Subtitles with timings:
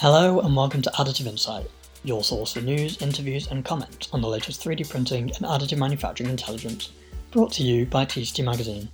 [0.00, 1.68] Hello and welcome to Additive Insight,
[2.04, 6.30] your source for news, interviews, and comment on the latest 3D printing and additive manufacturing
[6.30, 6.92] intelligence,
[7.32, 8.88] brought to you by TCT Magazine.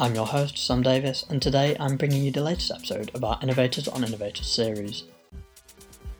[0.00, 3.38] I'm your host, Sam Davis, and today I'm bringing you the latest episode of our
[3.40, 5.04] Innovators on Innovators series.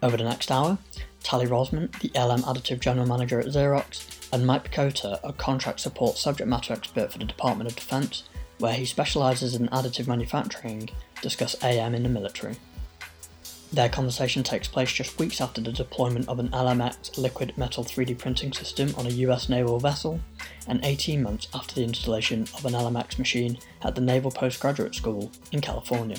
[0.01, 0.79] Over the next hour,
[1.25, 6.19] Tali Rosman, the Elem Additive General Manager at Xerox, and Mike Pechota, a contract support
[6.19, 10.89] subject matter expert for the Department of Defense, where he specialises in additive manufacturing,
[11.21, 12.55] discuss AM in the military.
[13.73, 18.17] Their conversation takes place just weeks after the deployment of an LMX liquid metal 3D
[18.17, 20.21] printing system on a US naval vessel,
[20.69, 25.31] and 18 months after the installation of an LMX machine at the Naval Postgraduate School
[25.53, 26.19] in California.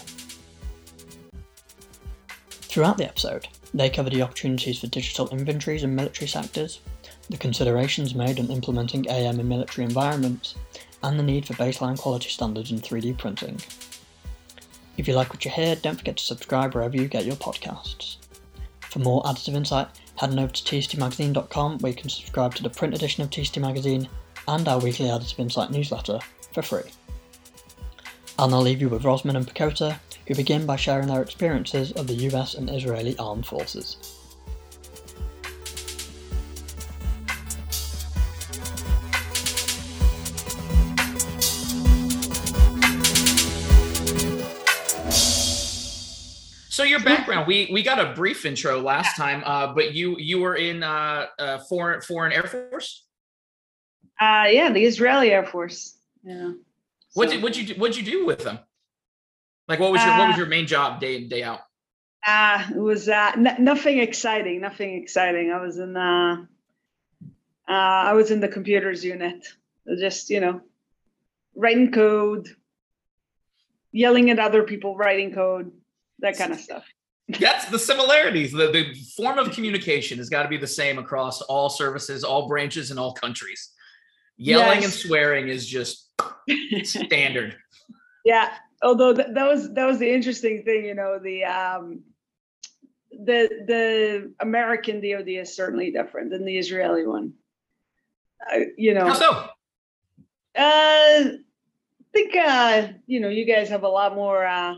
[2.50, 6.82] Throughout the episode, they cover the opportunities for digital inventories in military sectors,
[7.30, 10.56] the considerations made on implementing AM in military environments,
[11.02, 13.60] and the need for baseline quality standards in 3D printing.
[14.98, 18.18] If you like what you hear, don't forget to subscribe wherever you get your podcasts.
[18.82, 22.70] For more additive insight, head on over to tctmagazine.com where you can subscribe to the
[22.70, 24.10] print edition of TCT Magazine
[24.48, 26.20] and our weekly Additive Insight newsletter
[26.52, 26.90] for free.
[28.40, 32.08] And I'll leave you with Rosman and Pechota, who begin by sharing their experiences of
[32.08, 34.17] the US and Israeli armed forces.
[46.78, 50.38] So your background, we we got a brief intro last time, uh, but you you
[50.38, 53.04] were in uh, uh, foreign foreign air force.
[54.22, 55.98] Uh, yeah, the Israeli Air Force.
[56.24, 56.52] Yeah.
[57.16, 58.60] What did what you do, what you do with them?
[59.68, 61.62] Like what was your what was Uh, your main job day in day out?
[62.24, 64.62] Uh, it was uh, n- nothing exciting.
[64.62, 65.52] Nothing exciting.
[65.52, 66.46] I was in uh,
[67.68, 67.72] uh,
[68.12, 69.48] I was in the computers unit.
[69.98, 70.62] Just you know,
[71.56, 72.50] writing code,
[73.92, 75.72] yelling at other people writing code,
[76.20, 76.86] that kind of stuff.
[77.40, 78.52] That's the similarities.
[78.52, 82.48] The the form of communication has got to be the same across all services, all
[82.48, 83.72] branches, and all countries.
[84.38, 86.12] Yelling and swearing is just
[86.84, 87.56] standard.
[88.24, 88.54] Yeah.
[88.84, 92.04] Although th- that was that was the interesting thing, you know, the um,
[93.12, 97.34] the the American DoD is certainly different than the Israeli one.
[98.54, 99.32] Uh, you know, How so?
[99.32, 99.50] Uh,
[100.56, 101.40] I
[102.14, 104.76] think uh, you know you guys have a lot more uh,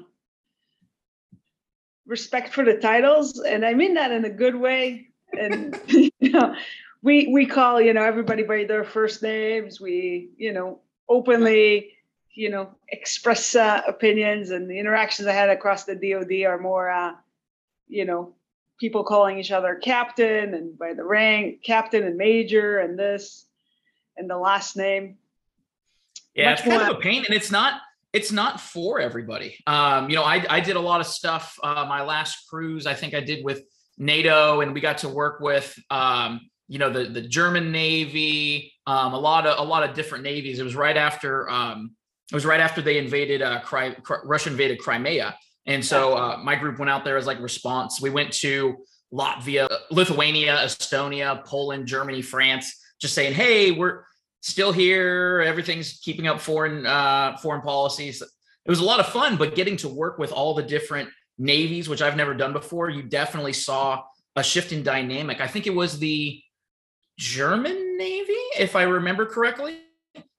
[2.10, 5.08] respect for the titles, and I mean that in a good way.
[5.40, 6.56] And you know,
[7.02, 9.80] we we call you know everybody by their first names.
[9.80, 11.94] We you know openly
[12.34, 16.90] you know express uh, opinions, and the interactions I had across the DoD are more
[16.90, 17.14] uh,
[17.88, 18.34] you know
[18.80, 23.46] people calling each other captain and by the rank, captain and major, and this
[24.18, 25.18] and the last name.
[26.34, 27.82] Yeah, much it's kind more- of a pain, and it's not
[28.14, 29.58] it's not for everybody.
[29.68, 31.58] Um, you know, I I did a lot of stuff.
[31.62, 33.62] Uh, my last cruise, I think I did with
[33.98, 39.14] NATO, and we got to work with um, you know the the German Navy, um,
[39.14, 40.60] a lot of a lot of different navies.
[40.60, 41.92] It was right after um,
[42.32, 46.38] it was right after they invaded uh, Cri- Cri- Russia invaded Crimea, and so uh,
[46.38, 48.02] my group went out there as like response.
[48.02, 48.78] We went to
[49.14, 54.04] Latvia, Lithuania, Estonia, Poland, Germany, France, just saying, hey, we're
[54.42, 55.44] still here.
[55.46, 58.22] Everything's keeping up foreign uh, foreign policies.
[58.22, 61.90] It was a lot of fun, but getting to work with all the different navies,
[61.90, 64.04] which I've never done before, you definitely saw
[64.36, 65.42] a shift in dynamic.
[65.42, 66.42] I think it was the
[67.18, 69.80] German Navy, if I remember correctly,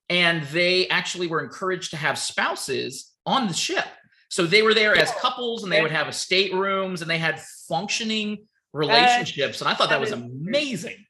[0.09, 3.87] and they actually were encouraged to have spouses on the ship.
[4.29, 7.41] So they were there as couples, and they would have a staterooms, and they had
[7.69, 9.61] functioning relationships.
[9.61, 11.05] And I thought that that was amazing.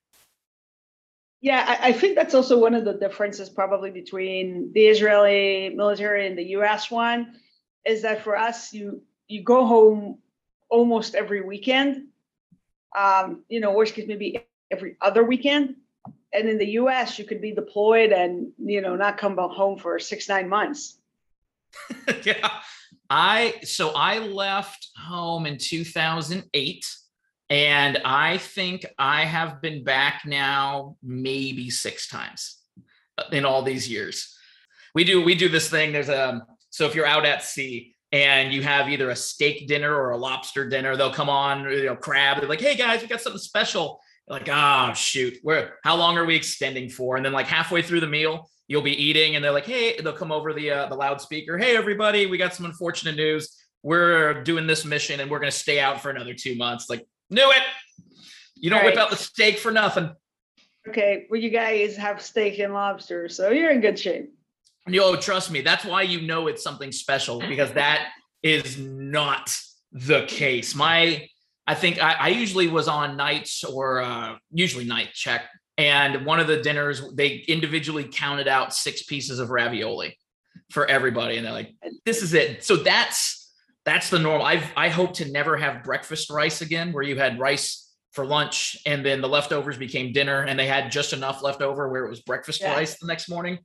[1.41, 6.27] Yeah, I, I think that's also one of the differences probably between the Israeli military
[6.27, 7.35] and the US one
[7.87, 10.19] is that for us, you you go home
[10.69, 12.09] almost every weekend.
[12.97, 15.77] Um, you know, worst case maybe every other weekend.
[16.33, 19.99] And in the US, you could be deployed and you know not come home for
[19.99, 20.99] six, nine months.
[22.25, 22.51] yeah.
[23.09, 26.97] I so I left home in 2008
[27.51, 32.59] and I think I have been back now maybe 6 times
[33.33, 34.37] in all these years.
[34.95, 35.93] We do we do this thing.
[35.93, 39.95] There's a so if you're out at sea and you have either a steak dinner
[39.95, 43.09] or a lobster dinner they'll come on you know crab they're like hey guys we
[43.09, 44.01] got something special.
[44.29, 45.35] You're like oh shoot.
[45.43, 47.17] Where how long are we extending for?
[47.17, 50.13] And then like halfway through the meal you'll be eating and they're like hey they'll
[50.13, 51.59] come over the uh, the loudspeaker.
[51.59, 53.57] Hey everybody we got some unfortunate news.
[53.83, 56.91] We're doing this mission and we're to stay out for another two months.
[56.91, 57.63] Like knew it
[58.57, 59.03] you don't whip Right.
[59.03, 60.11] out the steak for nothing
[60.89, 64.33] Okay, well you guys have steak and lobster, so you're in good shape.
[64.89, 68.09] Yo, trust me, that's why you know it's something special because that
[68.43, 69.55] is not
[69.93, 70.75] the case.
[70.75, 71.29] My,
[71.67, 75.43] I think I, I usually was on nights or uh, usually night check.
[75.77, 80.17] And one of the dinners, they individually counted out six pieces of ravioli
[80.71, 81.37] for everybody.
[81.37, 81.75] And they're like,
[82.07, 82.65] this is it.
[82.65, 83.40] So that's,
[83.91, 84.47] that's the normal.
[84.47, 88.77] I've, I hope to never have breakfast rice again, where you had rice for lunch
[88.87, 92.11] and then the leftovers became dinner and they had just enough left over where it
[92.11, 92.75] was breakfast yeah.
[92.75, 93.59] rice the next morning.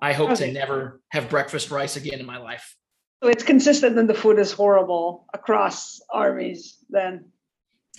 [0.00, 0.46] I hope okay.
[0.46, 2.76] to never have breakfast rice again in my life.
[3.22, 7.26] So it's consistent and the food is horrible across armies then.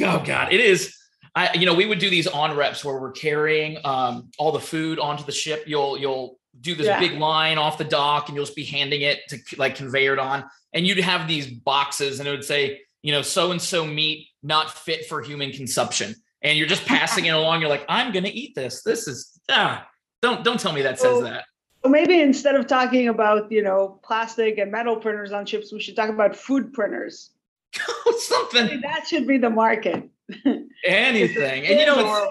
[0.02, 0.98] Oh God, it is.
[1.36, 5.00] I, you know, we would do these UNREPs where we're carrying um, all the food
[5.00, 5.64] onto the ship.
[5.66, 7.00] You'll, you'll do this yeah.
[7.00, 10.44] big line off the dock and you'll just be handing it to like conveyor on
[10.74, 14.28] and you'd have these boxes and it would say, you know, so and so meat
[14.42, 16.16] not fit for human consumption.
[16.42, 17.62] And you're just passing it along.
[17.62, 18.84] You're like, I'm going to eat this.
[18.84, 19.88] This is, ah,
[20.22, 21.46] don't, don't tell me that says that.
[21.84, 25.82] Well, maybe instead of talking about, you know, plastic and metal printers on ships, we
[25.82, 27.32] should talk about food printers.
[28.20, 28.82] Something.
[28.82, 30.10] that should be the market.
[30.86, 31.66] Anything.
[31.66, 32.30] and you know,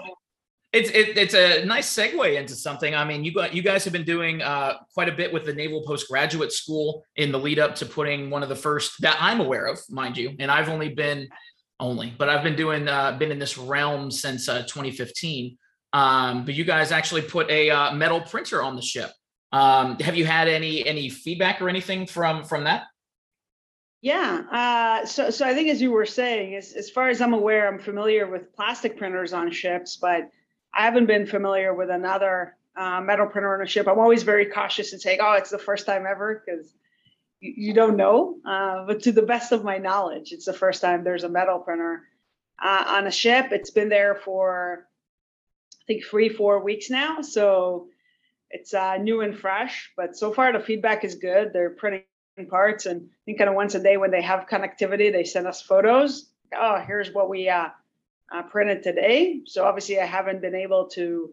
[0.73, 2.95] it's, it, it's a nice segue into something.
[2.95, 5.53] I mean, you got you guys have been doing uh, quite a bit with the
[5.53, 9.39] Naval Postgraduate School in the lead up to putting one of the first that I'm
[9.39, 10.35] aware of, mind you.
[10.39, 11.29] And I've only been
[11.79, 15.57] only, but I've been doing uh, been in this realm since uh, 2015.
[15.93, 19.11] Um, but you guys actually put a uh, metal printer on the ship.
[19.51, 22.85] Um, have you had any any feedback or anything from from that?
[24.01, 24.41] Yeah.
[24.51, 27.67] Uh, so so I think as you were saying, as as far as I'm aware,
[27.67, 30.29] I'm familiar with plastic printers on ships, but
[30.73, 33.87] I haven't been familiar with another uh, metal printer on a ship.
[33.87, 36.73] I'm always very cautious in saying, "Oh, it's the first time ever," because
[37.39, 38.37] you don't know.
[38.45, 41.59] Uh, but to the best of my knowledge, it's the first time there's a metal
[41.59, 42.03] printer
[42.61, 43.47] uh, on a ship.
[43.51, 44.87] It's been there for,
[45.81, 47.21] I think, three, four weeks now.
[47.21, 47.87] So
[48.49, 49.91] it's uh, new and fresh.
[49.97, 51.51] But so far, the feedback is good.
[51.53, 52.05] They're printing
[52.49, 55.45] parts, and I think kind of once a day when they have connectivity, they send
[55.45, 56.31] us photos.
[56.55, 57.49] Oh, here's what we
[58.33, 59.41] uh, printed today.
[59.45, 61.31] So obviously, I haven't been able to.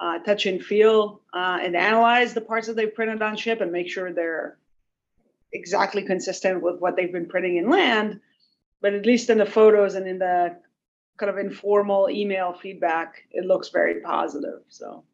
[0.00, 3.72] Uh, touch and feel uh, and analyze the parts that they printed on ship and
[3.72, 4.56] make sure they're
[5.52, 8.20] exactly consistent with what they've been printing in land,
[8.80, 10.56] but at least in the photos and in the
[11.16, 14.60] kind of informal email feedback, it looks very positive.
[14.68, 15.04] So,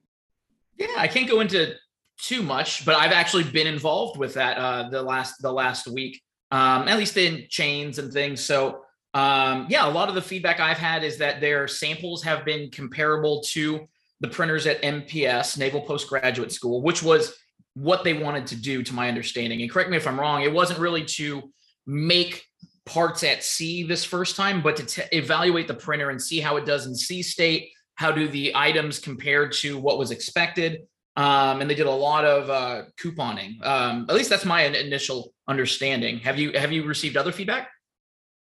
[0.76, 1.74] yeah, I can't go into
[2.20, 6.22] too much, but I've actually been involved with that uh, the last the last week,
[6.50, 8.44] um, at least in chains and things.
[8.44, 8.83] So,
[9.14, 12.70] um, yeah, a lot of the feedback I've had is that their samples have been
[12.70, 13.86] comparable to
[14.20, 17.36] the printers at NPS, Naval Postgraduate School, which was
[17.74, 19.62] what they wanted to do, to my understanding.
[19.62, 21.52] And correct me if I'm wrong, it wasn't really to
[21.86, 22.44] make
[22.86, 26.56] parts at sea this first time, but to t- evaluate the printer and see how
[26.56, 27.70] it does in sea state.
[27.96, 30.82] How do the items compare to what was expected?
[31.16, 33.64] Um, and they did a lot of uh, couponing.
[33.64, 36.18] Um, at least that's my initial understanding.
[36.18, 37.68] Have you have you received other feedback?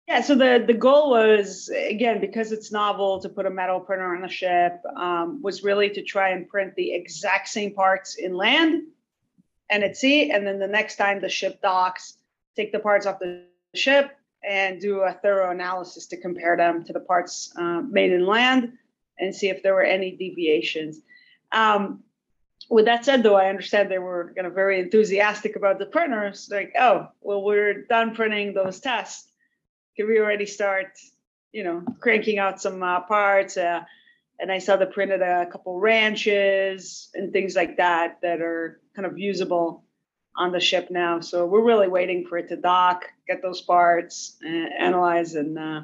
[0.06, 4.14] Yeah, so the the goal was again because it's novel to put a metal printer
[4.14, 8.34] on a ship um, was really to try and print the exact same parts in
[8.34, 8.82] land
[9.70, 10.30] and at sea.
[10.30, 12.18] And then the next time the ship docks,
[12.54, 14.14] take the parts off the ship
[14.46, 18.74] and do a thorough analysis to compare them to the parts uh, made in land
[19.18, 21.00] and see if there were any deviations.
[21.50, 22.02] Um,
[22.68, 26.48] with that said, though, I understand they were kind of very enthusiastic about the printers.
[26.50, 29.30] Like, oh, well, we're done printing those tests.
[29.96, 30.98] Can we already start,
[31.52, 33.56] you know, cranking out some uh, parts?
[33.56, 33.82] Uh,
[34.40, 39.06] and I saw they printed a couple ranches and things like that that are kind
[39.06, 39.84] of usable
[40.36, 41.20] on the ship now.
[41.20, 45.80] So we're really waiting for it to dock, get those parts, uh, analyze, and uh,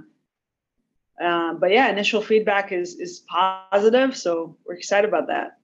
[1.23, 4.17] uh, but yeah, initial feedback is is positive.
[4.17, 5.59] So we're excited about that.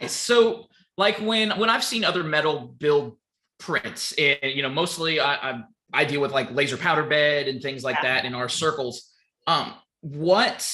[0.00, 0.12] Nice.
[0.12, 3.16] So like when when I've seen other metal build
[3.58, 7.48] prints, it, eh, you know, mostly I, I, I deal with like laser powder bed
[7.48, 8.14] and things like yeah.
[8.14, 9.10] that in our circles.
[9.46, 10.68] Um, what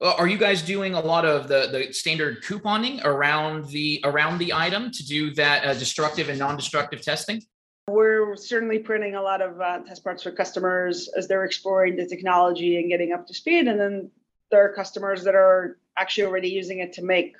[0.00, 4.38] uh, are you guys doing a lot of the the standard couponing around the around
[4.38, 7.42] the item to do that uh, destructive and non-destructive testing
[7.88, 12.06] we're certainly printing a lot of uh, test parts for customers as they're exploring the
[12.06, 14.10] technology and getting up to speed and then
[14.50, 17.34] there are customers that are actually already using it to make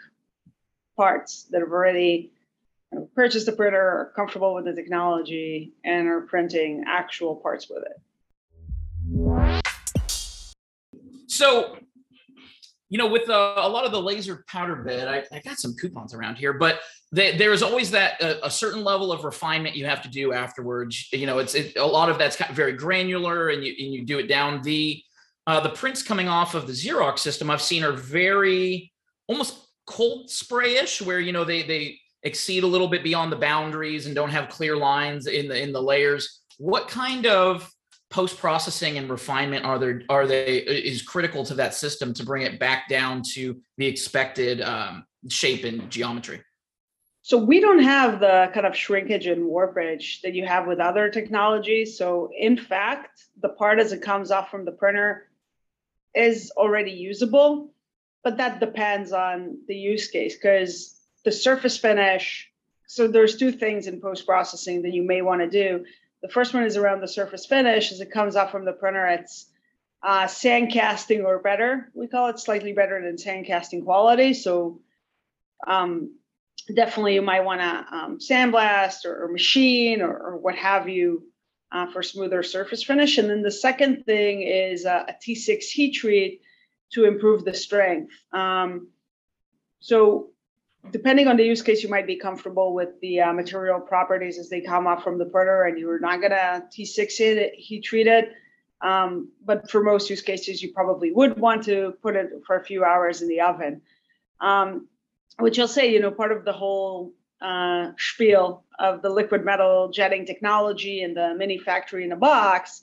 [0.96, 2.31] parts that have already
[3.14, 8.00] purchased a printer are comfortable with the technology and are printing actual parts with it
[11.26, 11.76] so
[12.92, 15.74] you know, with uh, a lot of the laser powder bed, I, I got some
[15.80, 16.80] coupons around here, but
[17.10, 21.08] they, there's always that uh, a certain level of refinement you have to do afterwards.
[21.10, 23.94] You know, it's it, a lot of that's kind of very granular, and you and
[23.94, 24.60] you do it down.
[24.60, 25.02] The
[25.46, 28.92] uh, the prints coming off of the Xerox system I've seen are very
[29.26, 29.56] almost
[29.86, 34.14] cold sprayish, where you know they they exceed a little bit beyond the boundaries and
[34.14, 36.40] don't have clear lines in the in the layers.
[36.58, 37.70] What kind of
[38.10, 42.42] post processing and refinement are there are they is critical to that system to bring
[42.42, 46.40] it back down to the expected um, shape and geometry?
[47.24, 51.08] So we don't have the kind of shrinkage and warpage that you have with other
[51.08, 51.96] technologies.
[51.96, 55.28] So in fact, the part as it comes off from the printer
[56.14, 57.72] is already usable,
[58.24, 62.50] but that depends on the use case because the surface finish.
[62.86, 65.84] So there's two things in post processing that you may want to do.
[66.22, 67.90] The first one is around the surface finish.
[67.90, 69.46] As it comes off from the printer, it's
[70.02, 71.90] uh, sand casting or better.
[71.94, 74.34] We call it slightly better than sand casting quality.
[74.34, 74.80] So
[75.66, 76.16] um,
[76.74, 81.24] definitely you might want to um, sandblast or, or machine or, or, what have you
[81.70, 83.18] uh, for smoother surface finish.
[83.18, 86.40] And then the second thing is uh, a T6 heat treat
[86.92, 88.12] to improve the strength.
[88.32, 88.88] Um,
[89.80, 90.31] so
[90.90, 94.48] depending on the use case, you might be comfortable with the uh, material properties as
[94.48, 98.32] they come off from the printer and you're not gonna T6 it, heat treat it.
[98.80, 102.64] Um, but for most use cases, you probably would want to put it for a
[102.64, 103.80] few hours in the oven.
[104.40, 104.88] Um,
[105.38, 109.88] which I'll say, you know, part of the whole uh, spiel of the liquid metal
[109.88, 112.82] jetting technology and the mini factory in a box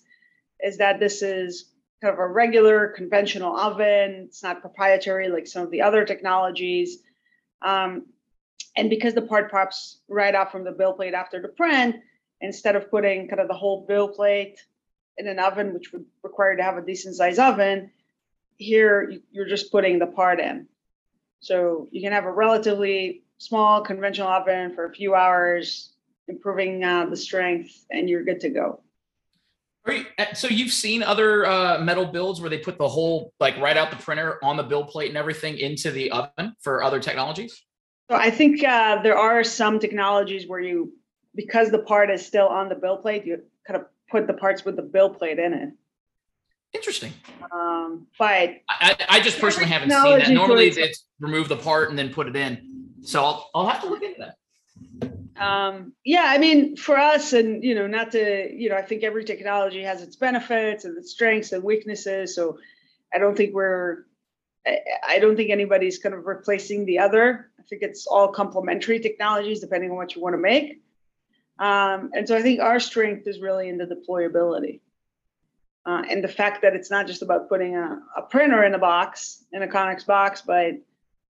[0.62, 1.66] is that this is
[2.02, 4.26] kind of a regular conventional oven.
[4.28, 7.00] It's not proprietary like some of the other technologies.
[7.62, 8.06] Um,
[8.76, 11.98] and because the part pops right out from the build plate after the print,
[12.42, 14.64] instead of putting kind of the whole build plate
[15.18, 17.92] in an oven, which would require to have a decent size oven,
[18.56, 20.68] here you're just putting the part in.
[21.40, 25.94] So you can have a relatively small conventional oven for a few hours,
[26.28, 28.82] improving uh, the strength, and you're good to go.
[29.88, 33.58] You, uh, so you've seen other uh, metal builds where they put the whole like
[33.58, 37.00] right out the printer on the build plate and everything into the oven for other
[37.00, 37.64] technologies.
[38.10, 40.94] So I think uh, there are some technologies where you,
[41.36, 44.66] because the part is still on the build plate, you kind of put the parts
[44.66, 45.70] with the build plate in it.
[46.74, 47.14] Interesting.
[47.52, 50.30] Um, but I, I just personally haven't seen that.
[50.30, 52.92] Normally, it's remove the part and then put it in.
[53.02, 55.14] So I'll I'll have to look into that.
[55.40, 59.04] Um, yeah, I mean, for us, and you know, not to you know, I think
[59.04, 62.36] every technology has its benefits and its strengths and weaknesses.
[62.36, 62.60] So
[63.14, 64.06] I don't think we're
[64.68, 67.52] I, I don't think anybody's kind of replacing the other.
[67.58, 70.82] I think it's all complementary technologies depending on what you want to make.
[71.58, 74.80] Um, and so I think our strength is really in the deployability.
[75.86, 78.80] Uh, and the fact that it's not just about putting a, a printer in a
[78.80, 80.74] box, in a Connex box, but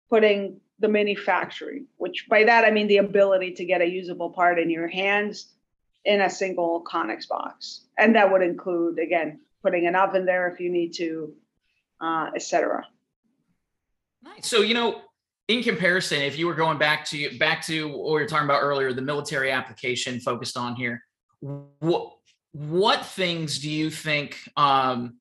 [0.10, 4.32] putting the mini factory, which by that I mean the ability to get a usable
[4.32, 5.54] part in your hands
[6.04, 7.82] in a single Connex box.
[7.98, 11.34] And that would include, again, putting an oven there if you need to,
[12.02, 12.86] uh, etc.
[14.24, 14.48] Nice.
[14.48, 15.02] So, you know,
[15.48, 18.62] in comparison, if you were going back to back to what we were talking about
[18.62, 21.04] earlier, the military application focused on here,
[21.40, 22.14] what
[22.54, 25.18] what things do you think um,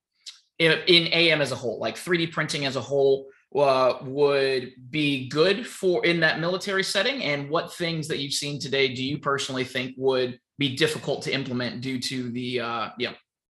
[0.59, 5.67] in AM as a whole, like 3D printing as a whole, uh, would be good
[5.67, 7.23] for in that military setting?
[7.23, 11.33] And what things that you've seen today do you personally think would be difficult to
[11.33, 13.15] implement due to the uh, you know,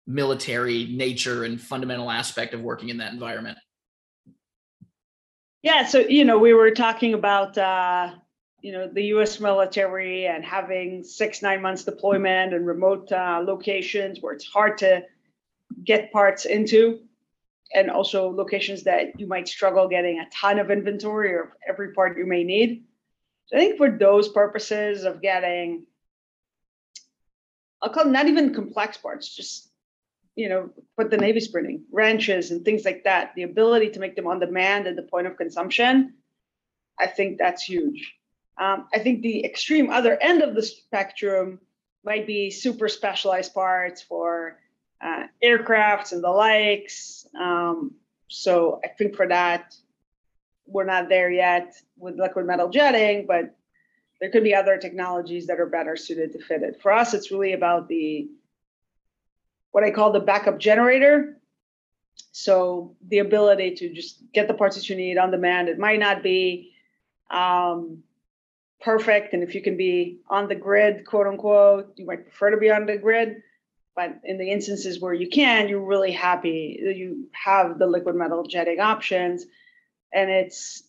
[0.07, 3.57] military nature and fundamental aspect of working in that environment?
[5.62, 8.12] Yeah, so you know, we were talking about uh,
[8.62, 9.39] you know the U.S.
[9.39, 15.03] military and having six nine months deployment and remote uh, locations where it's hard to
[15.83, 17.01] get parts into,
[17.74, 22.18] and also locations that you might struggle getting a ton of inventory of every part
[22.18, 22.84] you may need.
[23.46, 25.86] So I think for those purposes of getting,
[27.82, 29.72] I'll call not even complex parts, just
[30.36, 33.34] you know, put the Navy's printing wrenches and things like that.
[33.36, 36.13] The ability to make them on demand at the point of consumption,
[36.98, 38.16] I think that's huge.
[38.58, 41.60] Um, I think the extreme other end of the spectrum
[42.04, 44.60] might be super specialized parts for
[45.04, 47.21] uh, aircrafts and the likes.
[47.40, 47.94] Um,
[48.28, 49.76] so I think for that,
[50.66, 53.56] we're not there yet with liquid metal jetting, but
[54.20, 56.82] there could be other technologies that are better suited to fit it.
[56.82, 58.30] For us, it's really about the
[59.72, 61.38] what I call the backup generator.
[62.32, 65.70] So the ability to just get the parts that you need on demand.
[65.70, 66.72] It might not be
[67.30, 68.04] um,
[68.80, 69.34] perfect.
[69.34, 72.70] And if you can be on the grid, quote unquote, you might prefer to be
[72.70, 73.42] on the grid.
[73.95, 78.43] But in the instances where you can, you're really happy you have the liquid metal
[78.43, 79.45] jetting options.
[80.13, 80.83] And it's,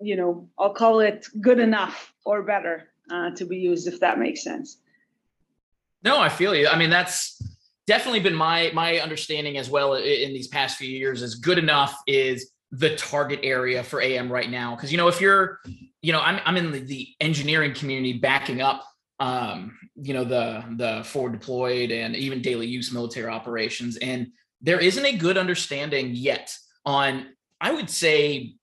[0.00, 4.18] you know, I'll call it good enough or better uh, to be used, if that
[4.18, 4.78] makes sense.
[6.04, 6.68] No, I feel you.
[6.68, 7.40] I mean, that's
[7.86, 11.96] definitely been my my understanding as well in these past few years is good enough
[12.06, 14.74] is the target area for AM right now.
[14.74, 15.60] Because you know, if you're,
[16.00, 18.84] you know, I'm I'm in the engineering community backing up
[19.22, 23.96] um, you know, the the forward deployed and even daily use military operations.
[23.98, 26.52] And there isn't a good understanding yet
[26.84, 27.28] on,
[27.60, 28.56] I would say,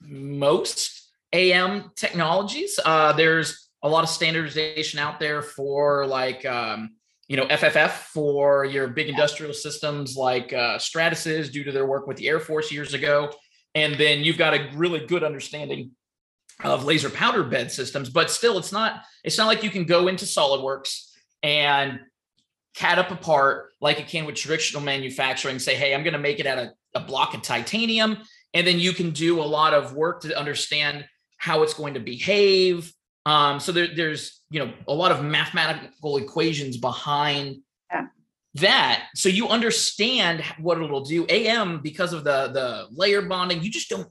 [0.00, 2.78] most AM technologies.
[2.84, 6.90] Uh, there's a lot of standardization out there for like um,
[7.26, 12.06] you know FFF for your big industrial systems like uh, Stratasys due to their work
[12.06, 13.32] with the Air Force years ago,
[13.74, 15.90] and then you've got a really good understanding
[16.62, 18.10] of laser powder bed systems.
[18.10, 21.10] But still, it's not it's not like you can go into SolidWorks
[21.42, 22.00] and
[22.74, 25.58] CAD up a part like it can with traditional manufacturing.
[25.58, 28.18] Say, hey, I'm going to make it out of a block of titanium,
[28.52, 31.04] and then you can do a lot of work to understand
[31.38, 32.92] how it's going to behave.
[33.26, 37.58] Um, so there, there's you know a lot of mathematical equations behind
[37.90, 38.06] yeah.
[38.54, 39.08] that.
[39.14, 41.26] So you understand what it'll do.
[41.28, 44.08] AM because of the the layer bonding, you just don't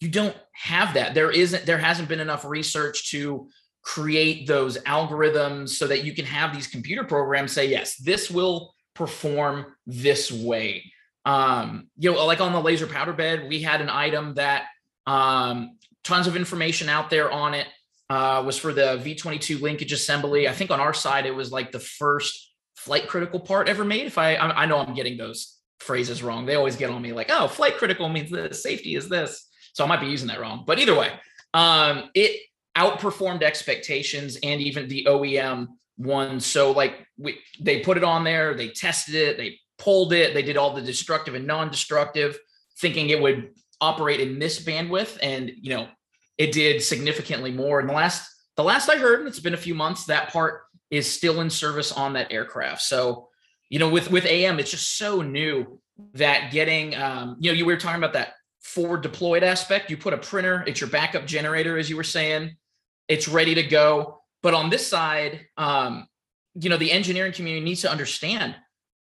[0.00, 1.14] you don't have that.
[1.14, 3.48] There isn't there hasn't been enough research to
[3.82, 8.74] create those algorithms so that you can have these computer programs say yes, this will
[8.94, 10.92] perform this way.
[11.24, 14.64] Um, you know, like on the laser powder bed, we had an item that
[15.06, 17.66] um, tons of information out there on it.
[18.08, 20.46] Uh, was for the V22 linkage assembly.
[20.48, 24.06] I think on our side it was like the first flight critical part ever made.
[24.06, 26.46] If I I know I'm getting those phrases wrong.
[26.46, 29.48] They always get on me like, oh, flight critical means this, safety is this.
[29.76, 30.64] So I might be using that wrong.
[30.66, 31.12] But either way,
[31.52, 32.40] um, it
[32.78, 36.40] outperformed expectations and even the OEM one.
[36.40, 40.40] So like we they put it on there, they tested it, they pulled it, they
[40.40, 42.38] did all the destructive and non-destructive,
[42.78, 45.18] thinking it would operate in this bandwidth.
[45.22, 45.88] And you know,
[46.38, 47.78] it did significantly more.
[47.78, 50.62] And the last the last I heard, and it's been a few months, that part
[50.90, 52.80] is still in service on that aircraft.
[52.80, 53.28] So,
[53.68, 55.78] you know, with with AM, it's just so new
[56.14, 58.32] that getting um, you know, you were talking about that
[58.66, 59.90] forward deployed aspect.
[59.90, 62.56] You put a printer, it's your backup generator, as you were saying,
[63.08, 64.20] it's ready to go.
[64.42, 66.06] But on this side, um,
[66.54, 68.54] you know, the engineering community needs to understand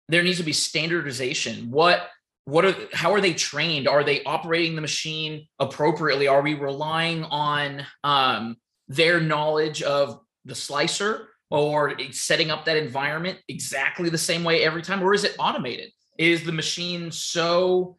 [0.07, 1.71] there needs to be standardization.
[1.71, 2.07] What
[2.45, 7.23] what are how are they trained are they operating the machine appropriately are we relying
[7.23, 8.55] on um,
[8.87, 14.83] their knowledge of the slicer or setting up that environment exactly the same way every
[14.83, 15.89] time or is it automated
[16.19, 17.97] is the machine so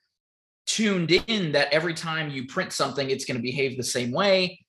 [0.66, 4.60] tuned in that every time you print something it's going to behave the same way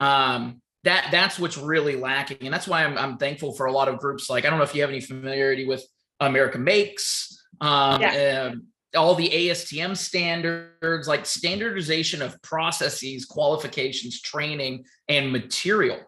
[0.00, 3.88] um, that that's what's really lacking and that's why I'm, I'm thankful for a lot
[3.88, 5.84] of groups like i don't know if you have any familiarity with
[6.20, 8.50] america makes um, yeah.
[8.50, 15.98] Um, all the ASTM standards, like standardization of processes, qualifications, training, and material.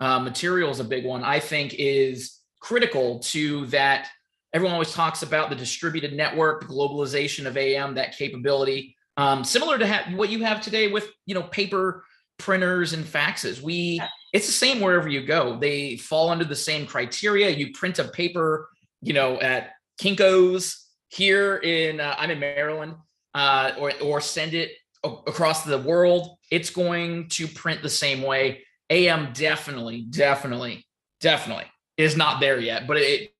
[0.00, 4.08] Uh, material is a big one, I think, is critical to that.
[4.52, 8.96] Everyone always talks about the distributed network, the globalization of AM, that capability.
[9.16, 12.04] Um, similar to ha- what you have today with you know paper
[12.38, 13.60] printers and faxes.
[13.60, 14.00] We
[14.32, 15.58] it's the same wherever you go.
[15.58, 17.50] They fall under the same criteria.
[17.50, 18.68] You print a paper,
[19.02, 22.94] you know, at Kinko's here in uh, I'm in Maryland,
[23.34, 24.72] uh, or or send it
[25.04, 28.64] across the world, it's going to print the same way.
[28.90, 30.86] AM definitely, definitely,
[31.20, 33.32] definitely is not there yet, but it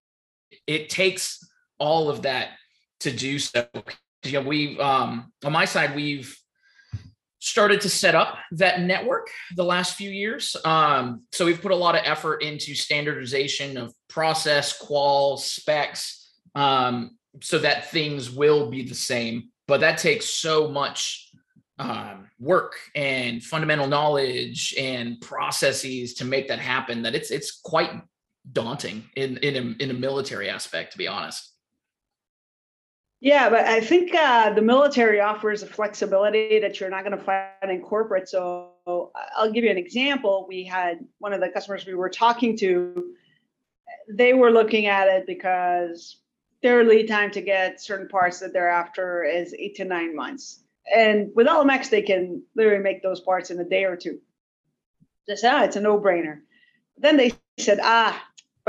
[0.70, 1.44] it takes
[1.78, 2.50] all of that
[3.00, 3.66] to do so.
[4.24, 6.36] Know, we've um, on my side, we've
[7.40, 10.54] started to set up that network the last few years.
[10.64, 17.16] Um, so we've put a lot of effort into standardization of process, qual, specs, um,
[17.40, 19.48] so that things will be the same.
[19.66, 21.32] But that takes so much
[21.78, 27.90] um, work and fundamental knowledge and processes to make that happen that it's it's quite
[28.52, 31.50] daunting in in a, in a military aspect, to be honest.
[33.20, 37.22] Yeah, but I think uh, the military offers a flexibility that you're not going to
[37.22, 38.30] find in corporate.
[38.30, 38.70] So
[39.36, 40.46] I'll give you an example.
[40.48, 43.12] We had one of the customers we were talking to.
[44.08, 46.16] They were looking at it because
[46.62, 50.64] their lead time to get certain parts that they're after is eight to nine months.
[50.94, 54.18] And with LMX, they can literally make those parts in a day or two.
[55.28, 56.40] Just ah, it's a no-brainer.
[56.96, 58.20] Then they said, ah,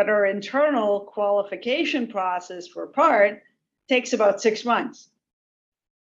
[0.02, 3.44] but our internal qualification process for part
[3.88, 5.10] takes about six months.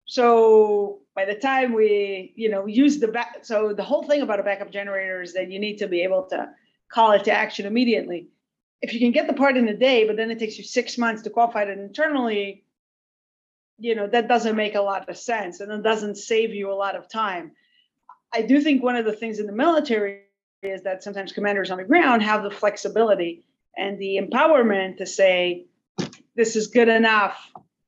[0.05, 4.39] So by the time we, you know, use the back, so the whole thing about
[4.39, 6.49] a backup generator is that you need to be able to
[6.89, 8.29] call it to action immediately
[8.81, 10.97] if you can get the part in a day, but then it takes you six
[10.97, 12.63] months to qualify it internally,
[13.77, 16.79] you know, that doesn't make a lot of sense and it doesn't save you a
[16.85, 17.51] lot of time.
[18.33, 20.21] I do think one of the things in the military
[20.63, 23.43] is that sometimes commanders on the ground have the flexibility
[23.77, 25.65] and the empowerment to say,
[26.35, 27.37] this is good enough.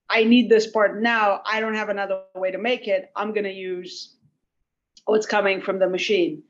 [0.09, 1.41] I need this part now.
[1.45, 3.11] I don't have another way to make it.
[3.15, 4.15] I'm going to use
[5.05, 6.43] what's coming from the machine,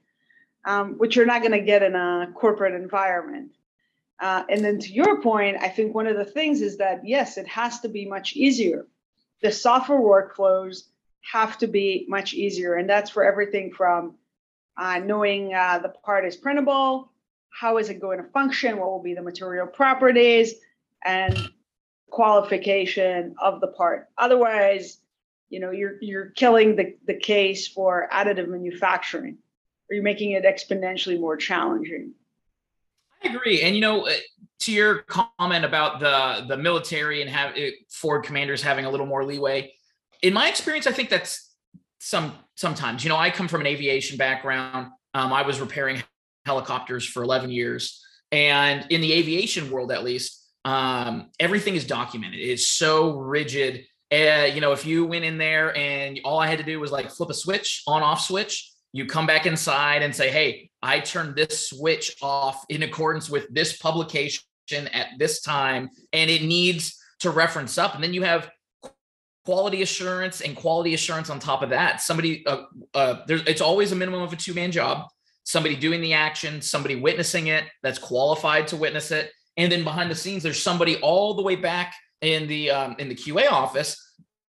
[0.65, 3.51] um, which you're not going to get in a corporate environment.
[4.19, 7.37] Uh, and then to your point, I think one of the things is that yes,
[7.37, 8.87] it has to be much easier.
[9.41, 10.83] The software workflows
[11.31, 14.15] have to be much easier, and that's for everything from
[14.77, 17.11] uh, knowing uh, the part is printable,
[17.59, 20.55] how is it going to function, what will be the material properties,
[21.05, 21.49] and
[22.09, 24.09] qualification of the part.
[24.17, 24.99] Otherwise,
[25.49, 29.37] you know, you're you're killing the, the case for additive manufacturing,
[29.89, 32.13] or you're making it exponentially more challenging.
[33.23, 34.13] I agree, and you know, uh,
[34.61, 39.05] to your comment about the the military and have uh, Ford commanders having a little
[39.05, 39.73] more leeway,
[40.23, 41.51] in my experience, I think that's
[41.99, 43.03] some sometimes.
[43.03, 44.87] You know, I come from an aviation background.
[45.13, 46.01] Um, I was repairing
[46.45, 52.39] helicopters for 11 years, and in the aviation world, at least, um, everything is documented.
[52.39, 53.85] It is so rigid.
[54.11, 56.91] Uh, you know, if you went in there and all I had to do was
[56.91, 60.99] like flip a switch, on off switch, you come back inside and say, Hey, I
[60.99, 66.97] turned this switch off in accordance with this publication at this time, and it needs
[67.19, 67.95] to reference up.
[67.95, 68.49] And then you have
[69.45, 72.01] quality assurance and quality assurance on top of that.
[72.01, 75.07] Somebody, uh, uh, there's, it's always a minimum of a two man job.
[75.43, 80.09] Somebody doing the action, somebody witnessing it that's qualified to witness it, and then behind
[80.09, 83.99] the scenes there's somebody all the way back in the um, in the qa office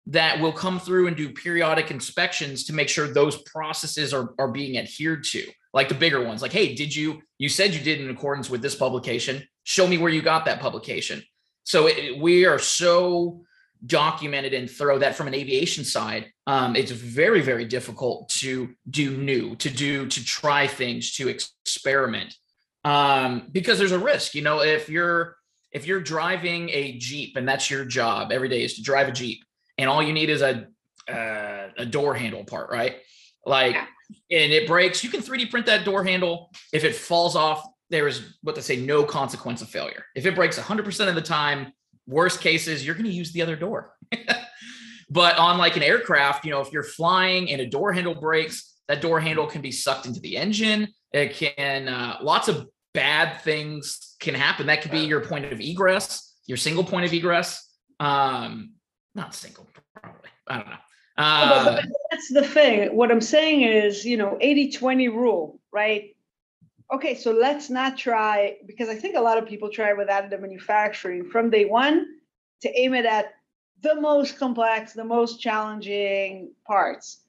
[0.07, 4.51] that will come through and do periodic inspections to make sure those processes are, are
[4.51, 7.99] being adhered to like the bigger ones like hey did you you said you did
[7.99, 9.43] in accordance with this publication.
[9.63, 11.23] Show me where you got that publication.
[11.63, 13.41] So it, we are so
[13.85, 19.17] documented and thorough that from an aviation side um, it's very very difficult to do
[19.17, 22.35] new to do to try things to experiment
[22.83, 24.35] um, because there's a risk.
[24.35, 25.37] You know, if you're
[25.71, 29.11] if you're driving a Jeep and that's your job every day is to drive a
[29.11, 29.43] Jeep,
[29.77, 30.67] and all you need is a
[31.09, 32.97] uh, a door handle part, right?
[33.45, 36.51] Like, and it breaks, you can 3D print that door handle.
[36.71, 40.05] If it falls off, there is what they say, no consequence of failure.
[40.15, 41.73] If it breaks 100% of the time,
[42.11, 43.95] worst cases, you're going to use the other door.
[45.09, 48.75] but on like an aircraft, you know, if you're flying and a door handle breaks,
[48.87, 50.89] that door handle can be sucked into the engine.
[51.13, 54.67] It can uh, lots of bad things can happen.
[54.67, 57.69] That could be your point of egress, your single point of egress.
[57.99, 58.73] Um,
[59.15, 60.29] not single, probably.
[60.47, 60.75] I don't know.
[61.17, 62.95] Uh, but, but that's the thing.
[62.95, 66.15] What I'm saying is, you know, 80 20 rule, right?
[66.93, 70.41] Okay, so let's not try because I think a lot of people try with additive
[70.41, 72.05] manufacturing from day one
[72.61, 73.33] to aim it at
[73.81, 77.21] the most complex, the most challenging parts.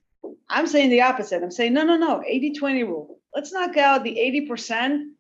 [0.49, 1.43] I'm saying the opposite.
[1.43, 3.21] I'm saying, no, no, no, 80 20 rule.
[3.35, 4.17] Let's knock out the
[4.51, 5.11] 80%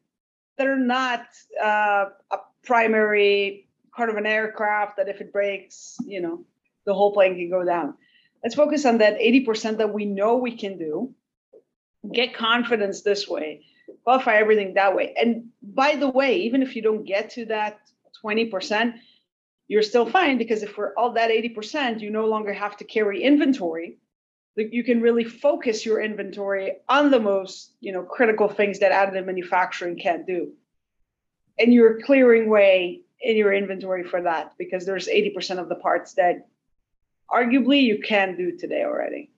[0.58, 1.24] that are not
[1.62, 6.44] uh, a primary part of an aircraft that if it breaks, you know,
[6.84, 7.94] the whole plane can go down.
[8.42, 11.14] Let's focus on that 80% that we know we can do,
[12.12, 13.62] get confidence this way,
[14.04, 15.14] qualify everything that way.
[15.20, 17.80] And by the way, even if you don't get to that
[18.24, 18.94] 20%,
[19.68, 23.22] you're still fine because if we're all that 80%, you no longer have to carry
[23.22, 23.98] inventory.
[24.56, 29.24] You can really focus your inventory on the most you know critical things that additive
[29.24, 30.52] manufacturing can't do.
[31.58, 36.14] And you're clearing way in your inventory for that because there's 80% of the parts
[36.14, 36.48] that
[37.30, 39.31] arguably you can do today already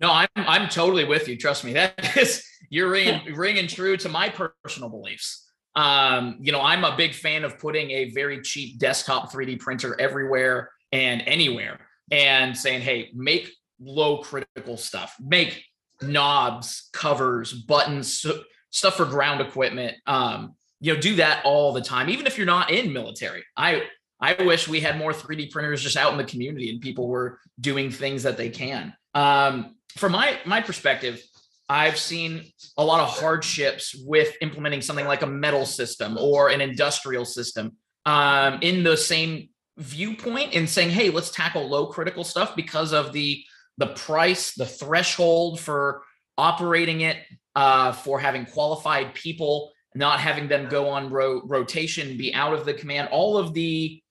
[0.00, 4.08] no i'm i'm totally with you trust me that is you're ringing, ringing true to
[4.08, 4.28] my
[4.64, 9.32] personal beliefs um, you know i'm a big fan of putting a very cheap desktop
[9.32, 11.78] 3d printer everywhere and anywhere
[12.10, 15.16] and saying hey make low critical stuff.
[15.20, 15.64] Make
[16.02, 18.24] knobs, covers, buttons,
[18.70, 19.96] stuff for ground equipment.
[20.06, 23.44] Um, you know, do that all the time, even if you're not in military.
[23.56, 23.82] I
[24.20, 27.38] I wish we had more 3D printers just out in the community and people were
[27.60, 28.92] doing things that they can.
[29.14, 31.22] Um, from my my perspective,
[31.68, 32.44] I've seen
[32.78, 37.76] a lot of hardships with implementing something like a metal system or an industrial system
[38.06, 43.12] um, in the same viewpoint and saying, hey, let's tackle low critical stuff because of
[43.12, 43.44] the
[43.76, 46.02] the price, the threshold for
[46.36, 47.18] operating it,
[47.54, 52.64] uh, for having qualified people, not having them go on ro- rotation, be out of
[52.64, 54.02] the command, all of the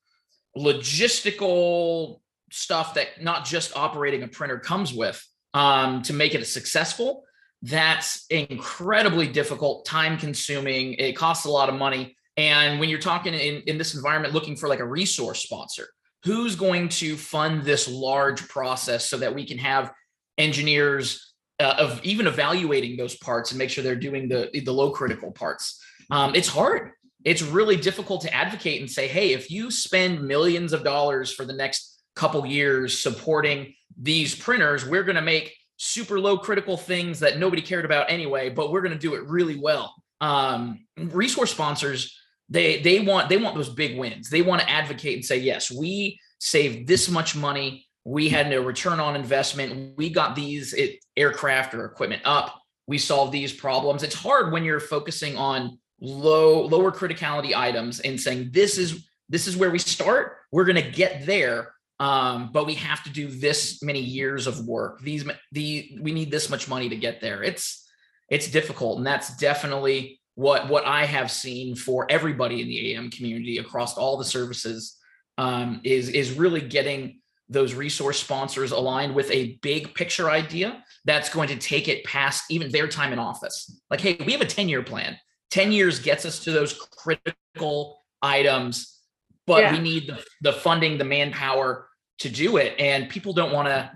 [0.58, 2.20] logistical
[2.52, 5.22] stuff that not just operating a printer comes with
[5.54, 7.24] um, to make it successful.
[7.62, 10.94] That's incredibly difficult, time consuming.
[10.94, 12.16] It costs a lot of money.
[12.36, 15.88] And when you're talking in, in this environment, looking for like a resource sponsor,
[16.24, 19.92] who's going to fund this large process so that we can have
[20.38, 24.92] engineers uh, of even evaluating those parts and make sure they're doing the the low
[24.92, 25.82] critical parts
[26.12, 26.92] um, it's hard
[27.24, 31.46] it's really difficult to advocate and say hey if you spend millions of dollars for
[31.46, 37.20] the next couple years supporting these printers we're going to make super low critical things
[37.20, 41.52] that nobody cared about anyway but we're going to do it really well um, resource
[41.52, 42.18] sponsors
[42.50, 44.30] they they want they want those big wins.
[44.30, 47.88] They want to advocate and say, yes, we saved this much money.
[48.06, 49.98] We had no return on investment.
[49.98, 52.58] We got these it, aircraft or equipment up.
[52.88, 54.04] We solved these problems.
[54.04, 59.48] It's hard when you're focusing on low lower criticality items and saying this is this
[59.48, 60.38] is where we start.
[60.52, 64.66] We're going to get there, um, but we have to do this many years of
[64.66, 65.02] work.
[65.02, 67.44] These the we need this much money to get there.
[67.44, 67.88] It's
[68.30, 73.10] it's difficult, and that's definitely what what I have seen for everybody in the AM
[73.10, 74.98] community across all the services
[75.38, 81.30] um, is is really getting those resource sponsors aligned with a big picture idea that's
[81.30, 83.80] going to take it past even their time in office.
[83.90, 85.18] Like, hey, we have a 10 year plan.
[85.52, 89.00] 10 years gets us to those critical items,
[89.46, 89.72] but yeah.
[89.72, 91.87] we need the, the funding, the manpower
[92.20, 92.76] to do it.
[92.80, 93.92] And people don't want to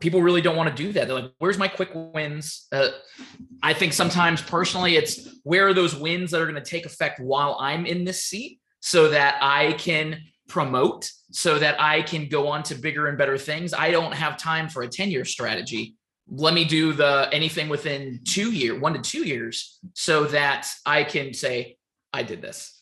[0.00, 1.06] people really don't want to do that.
[1.06, 2.66] They're like, where's my quick wins?
[2.72, 2.88] Uh,
[3.62, 7.20] I think sometimes personally, it's where are those wins that are going to take effect
[7.20, 12.48] while I'm in this seat so that I can promote, so that I can go
[12.48, 13.74] on to bigger and better things.
[13.74, 15.96] I don't have time for a 10 year strategy.
[16.28, 21.04] Let me do the anything within two year, one to two years, so that I
[21.04, 21.76] can say,
[22.12, 22.75] I did this.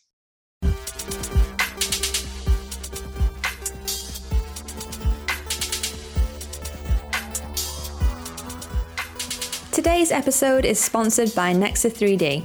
[9.84, 12.42] Today's episode is sponsored by Nexa 3D.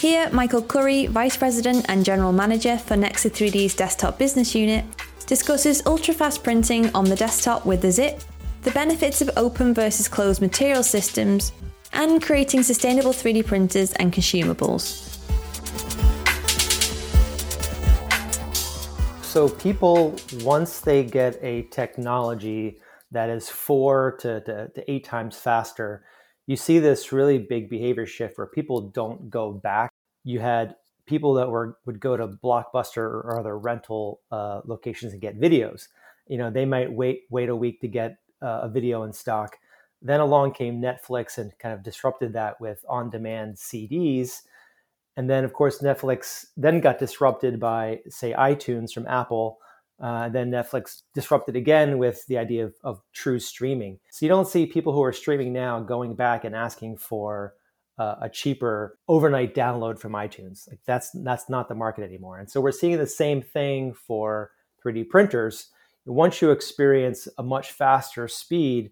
[0.00, 4.84] Here, Michael Curry, Vice President and General Manager for Nexa 3D's desktop business unit,
[5.26, 8.24] discusses ultra-fast printing on the desktop with the XiP,
[8.62, 11.50] the benefits of open versus closed material systems,
[11.94, 15.18] and creating sustainable 3D printers and consumables.
[19.24, 25.36] So, people, once they get a technology that is four to, to, to eight times
[25.36, 26.04] faster,
[26.46, 29.90] you see this really big behavior shift where people don't go back.
[30.24, 30.76] You had
[31.06, 35.88] people that were would go to Blockbuster or other rental uh, locations and get videos.
[36.28, 39.56] You know, they might wait wait a week to get uh, a video in stock.
[40.00, 44.42] Then along came Netflix and kind of disrupted that with on-demand CDs.
[45.16, 49.58] And then, of course, Netflix then got disrupted by, say, iTunes from Apple
[50.02, 54.00] uh, then Netflix disrupted again with the idea of, of, true streaming.
[54.10, 57.54] So you don't see people who are streaming now going back and asking for
[57.98, 60.68] uh, a cheaper overnight download from iTunes.
[60.68, 62.38] Like that's that's not the market anymore.
[62.38, 64.50] And so we're seeing the same thing for
[64.84, 65.68] 3D printers.
[66.04, 68.90] Once you experience a much faster speed,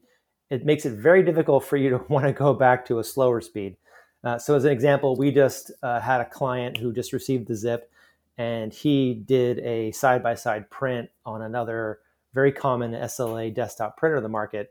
[0.48, 3.40] it makes it very difficult for you to want to go back to a slower
[3.40, 3.76] speed.
[4.22, 7.54] Uh, so as an example, we just uh, had a client who just received the
[7.54, 7.80] XiP
[8.40, 11.98] and he did a side by side print on another
[12.32, 14.70] very common SLA desktop printer in the market.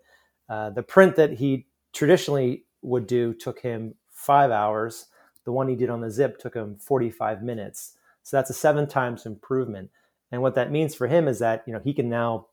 [0.50, 5.06] Uh, the print that he traditionally would do took him five hours.
[5.46, 7.96] The one he did on the XiP took him 45 minutes.
[8.24, 9.92] So that's a seven times improvement.
[10.32, 12.48] And what that means for him is that you know he can now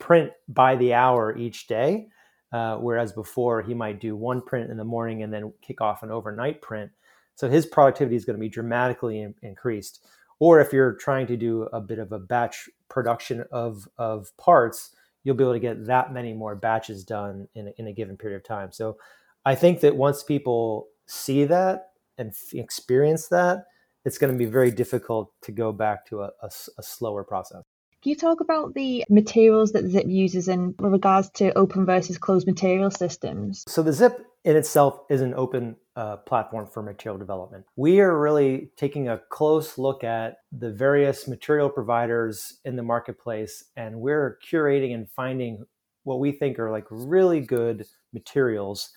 [0.00, 2.08] print by the hour each day,
[2.50, 6.02] uh, whereas before he might do one print in the morning and then kick off
[6.02, 6.90] an overnight print.
[7.36, 10.04] So his productivity is going to be dramatically in- increased
[10.40, 14.90] or if you're trying to do a bit of a batch production of of parts
[15.24, 18.16] you'll be able to get that many more batches done in a, in a given
[18.16, 18.96] period of time so
[19.44, 23.66] i think that once people see that and f- experience that
[24.04, 27.64] it's going to be very difficult to go back to a, a, a slower process
[28.00, 32.46] can you talk about the materials that XiP uses in regards to open versus closed
[32.46, 33.64] material systems?
[33.66, 37.66] So the XiP in itself is an open uh, platform for material development.
[37.74, 43.64] We are really taking a close look at the various material providers in the marketplace,
[43.76, 45.64] and we're curating and finding
[46.04, 48.90] what we think are like really good materials.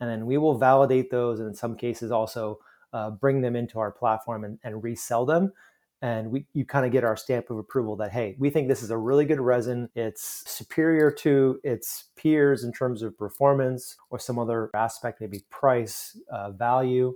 [0.00, 2.58] And then we will validate those, and in some cases, also
[2.92, 5.52] uh, bring them into our platform and, and resell them
[6.02, 8.82] and we you kind of get our stamp of approval that hey we think this
[8.82, 9.88] is a really good resin.
[9.94, 16.18] It's superior to its peers in terms of performance or some other aspect maybe price
[16.30, 17.14] uh, value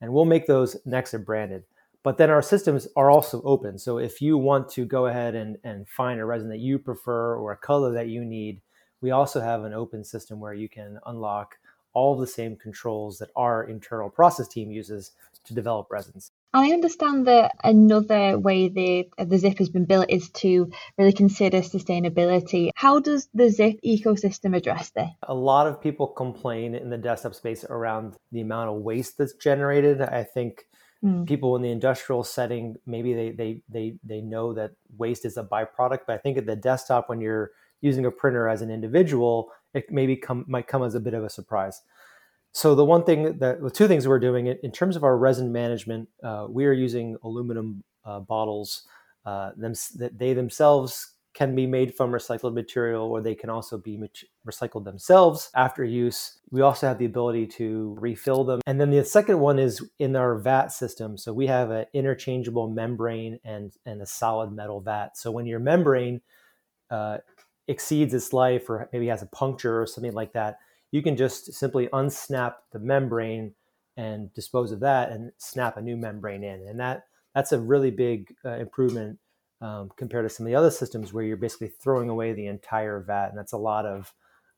[0.00, 1.64] and we'll make those Nexa branded.
[2.02, 3.78] But then our systems are also open.
[3.78, 7.36] So if you want to go ahead and, and find a resin that you prefer
[7.36, 8.60] or a color that you need
[9.04, 11.58] we also have an open system where you can unlock
[11.92, 15.12] all the same controls that our internal process team uses
[15.44, 20.30] to develop resins I understand that another way the the XiP has been built is
[20.42, 22.70] to really consider sustainability.
[22.76, 25.08] How does the XiP ecosystem address this?
[25.24, 29.34] A lot of people complain in the desktop space around the amount of waste that's
[29.34, 30.00] generated.
[30.00, 30.66] I think
[31.04, 31.26] mm.
[31.26, 35.42] people in the industrial setting maybe they, they they they know that waste is a
[35.42, 39.50] byproduct, but I think at the desktop when you're using a printer as an individual,
[39.74, 41.82] it maybe come might come as a bit of a surprise.
[42.54, 45.50] So the one thing that the two things we're doing in terms of our resin
[45.50, 48.86] management, uh, we are using aluminum uh, bottles
[49.26, 53.76] uh, them, that they themselves can be made from recycled material or they can also
[53.76, 54.00] be
[54.46, 56.38] recycled themselves after use.
[56.52, 58.60] We also have the ability to refill them.
[58.66, 61.18] And then the second one is in our vat system.
[61.18, 65.16] So we have an interchangeable membrane and, and a solid metal vat.
[65.16, 66.20] So when your membrane
[66.88, 67.18] uh,
[67.66, 70.58] exceeds its life or maybe has a puncture or something like that,
[70.94, 73.52] you can just simply unsnap the membrane
[73.96, 76.68] and dispose of that and snap a new membrane in.
[76.68, 79.18] And that that's a really big uh, improvement
[79.60, 83.00] um, compared to some of the other systems where you're basically throwing away the entire
[83.00, 84.14] vat, and that's a lot of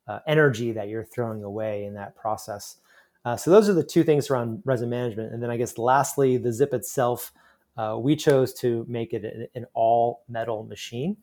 [0.09, 2.77] uh, energy that you're throwing away in that process.
[3.25, 6.37] Uh, so those are the two things around resin management, and then I guess lastly,
[6.37, 7.33] the XiP itself.
[7.79, 11.16] Uh, we chose to make it an, an all metal machine.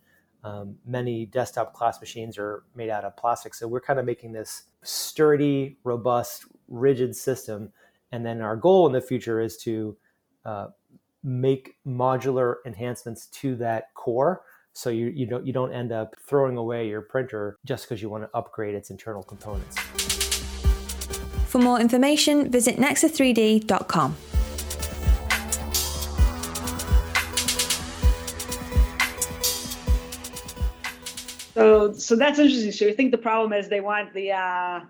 [0.43, 4.33] Um, many desktop class machines are made out of plastic, so we're kind of making
[4.33, 7.71] this sturdy, robust, rigid system.
[8.11, 9.95] And then our goal in the future is to
[10.45, 10.67] uh,
[11.23, 16.57] make modular enhancements to that core so you, you don't you don't end up throwing
[16.57, 19.77] away your printer just because you want to upgrade its internal components.
[21.47, 24.15] For more information, visit nexa3d.com.
[31.53, 32.71] So so that's interesting.
[32.71, 34.81] So you think the problem is they want the uh,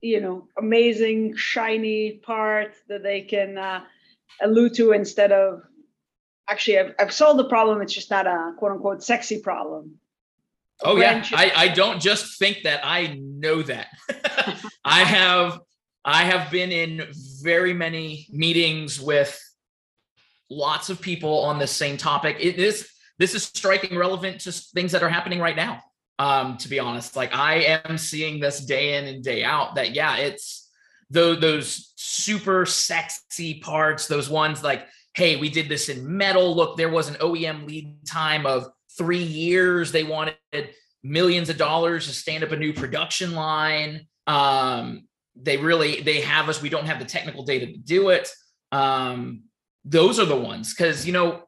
[0.00, 3.84] you know amazing shiny part that they can uh,
[4.42, 5.62] allude to instead of
[6.48, 7.80] actually I've, I've solved the problem.
[7.82, 9.98] It's just not a quote unquote sexy problem.
[10.82, 11.24] Oh yeah.
[11.32, 12.80] I, I don't just think that.
[12.84, 13.88] I know that.
[14.84, 15.60] I have
[16.06, 17.02] i have been in
[17.40, 19.40] very many meetings with
[20.50, 22.36] lots of people on the same topic.
[22.38, 25.82] It is this is striking relevant to things that are happening right now
[26.18, 29.94] um to be honest like i am seeing this day in and day out that
[29.94, 30.70] yeah it's
[31.10, 36.54] those those super sexy parts those ones like hey, we did this in metal.
[36.54, 39.92] Look, there was an OEM lead time of three years.
[39.92, 40.36] They wanted
[41.02, 44.06] millions of dollars to stand up a new production line.
[44.26, 46.60] Um, they really they have us.
[46.60, 48.30] We don't have the technical data to do it.
[48.72, 49.44] Um,
[49.84, 51.42] those are the ones because you know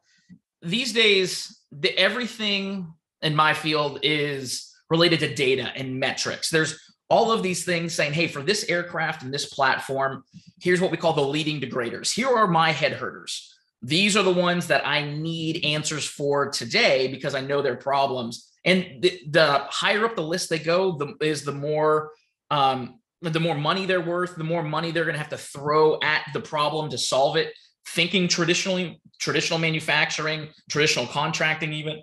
[0.63, 2.93] these days the, everything
[3.27, 6.49] in my field is related to data and metrics.
[6.49, 6.79] There's
[7.11, 10.25] all of these things saying, hey, for this aircraft and this platform,
[10.61, 12.13] here's what we call the leading degraders.
[12.13, 17.09] Here are my head hurters these are the ones that I need answers for today
[17.09, 18.51] because I know their problems.
[18.65, 22.11] And the, the higher up the list they go, the is the more
[22.51, 25.99] um, the more money they're worth, the more money they're going to have to throw
[26.03, 27.53] at the problem to solve it.
[27.89, 32.03] Thinking traditionally, traditional manufacturing, traditional contracting, even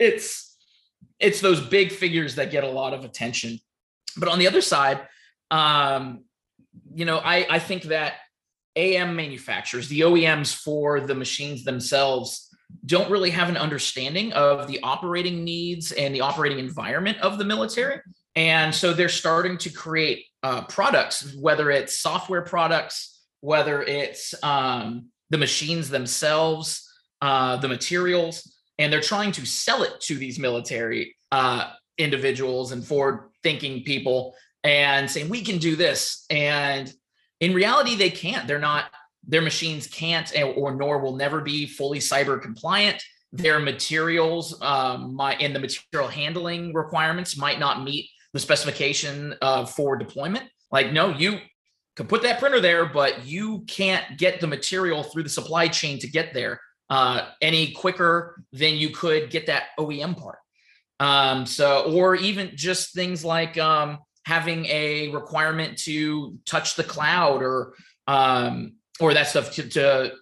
[0.00, 0.56] it's
[1.20, 3.60] it's those big figures that get a lot of attention.
[4.16, 5.06] But on the other side,
[5.50, 6.24] um,
[6.92, 8.14] you know, I I think that
[8.74, 12.48] AM manufacturers, the OEMs for the machines themselves,
[12.86, 17.44] don't really have an understanding of the operating needs and the operating environment of the
[17.44, 18.00] military.
[18.36, 25.08] And so they're starting to create uh, products, whether it's software products, whether it's um,
[25.30, 26.88] the machines themselves,
[27.20, 32.84] uh, the materials, and they're trying to sell it to these military uh, individuals and
[32.84, 36.24] forward thinking people and saying, we can do this.
[36.30, 36.90] And
[37.40, 38.48] in reality, they can't.
[38.48, 38.86] They're not,
[39.28, 43.02] their machines can't or nor will never be fully cyber compliant.
[43.32, 49.66] Their materials um, might, and the material handling requirements might not meet the specification uh,
[49.66, 50.44] for deployment.
[50.72, 51.38] Like, no, you
[51.96, 55.98] can put that printer there, but you can't get the material through the supply chain
[55.98, 60.38] to get there uh, any quicker than you could get that OEM part.
[60.98, 67.42] Um, so, or even just things like um, having a requirement to touch the cloud
[67.42, 67.74] or
[68.06, 70.12] um, or that stuff to, to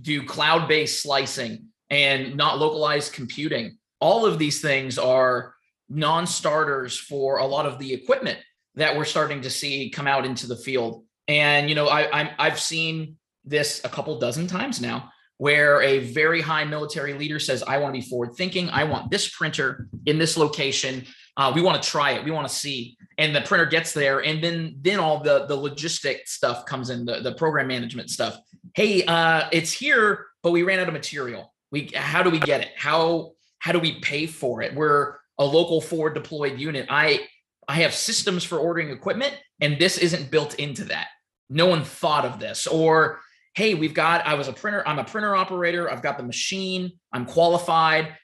[0.00, 3.76] do cloud-based slicing and not localized computing.
[4.00, 5.54] All of these things are
[5.88, 8.38] non-starters for a lot of the equipment
[8.74, 11.04] that we're starting to see come out into the field.
[11.28, 15.98] And you know, I, I I've seen this a couple dozen times now where a
[15.98, 18.70] very high military leader says, I want to be forward thinking.
[18.70, 21.04] I want this printer in this location.
[21.36, 22.24] Uh, we want to try it.
[22.24, 22.96] We want to see.
[23.18, 27.04] And the printer gets there, and then then all the the logistic stuff comes in,
[27.04, 28.38] the, the program management stuff.
[28.74, 31.52] Hey, uh, it's here, but we ran out of material.
[31.70, 32.70] We how do we get it?
[32.76, 34.74] How how do we pay for it?
[34.74, 36.86] We're a local forward deployed unit.
[36.88, 37.26] I
[37.68, 41.08] I have systems for ordering equipment, and this isn't built into that.
[41.50, 42.66] No one thought of this.
[42.66, 43.20] Or
[43.54, 46.92] hey, we've got, I was a printer, I'm a printer operator, I've got the machine,
[47.12, 48.16] I'm qualified,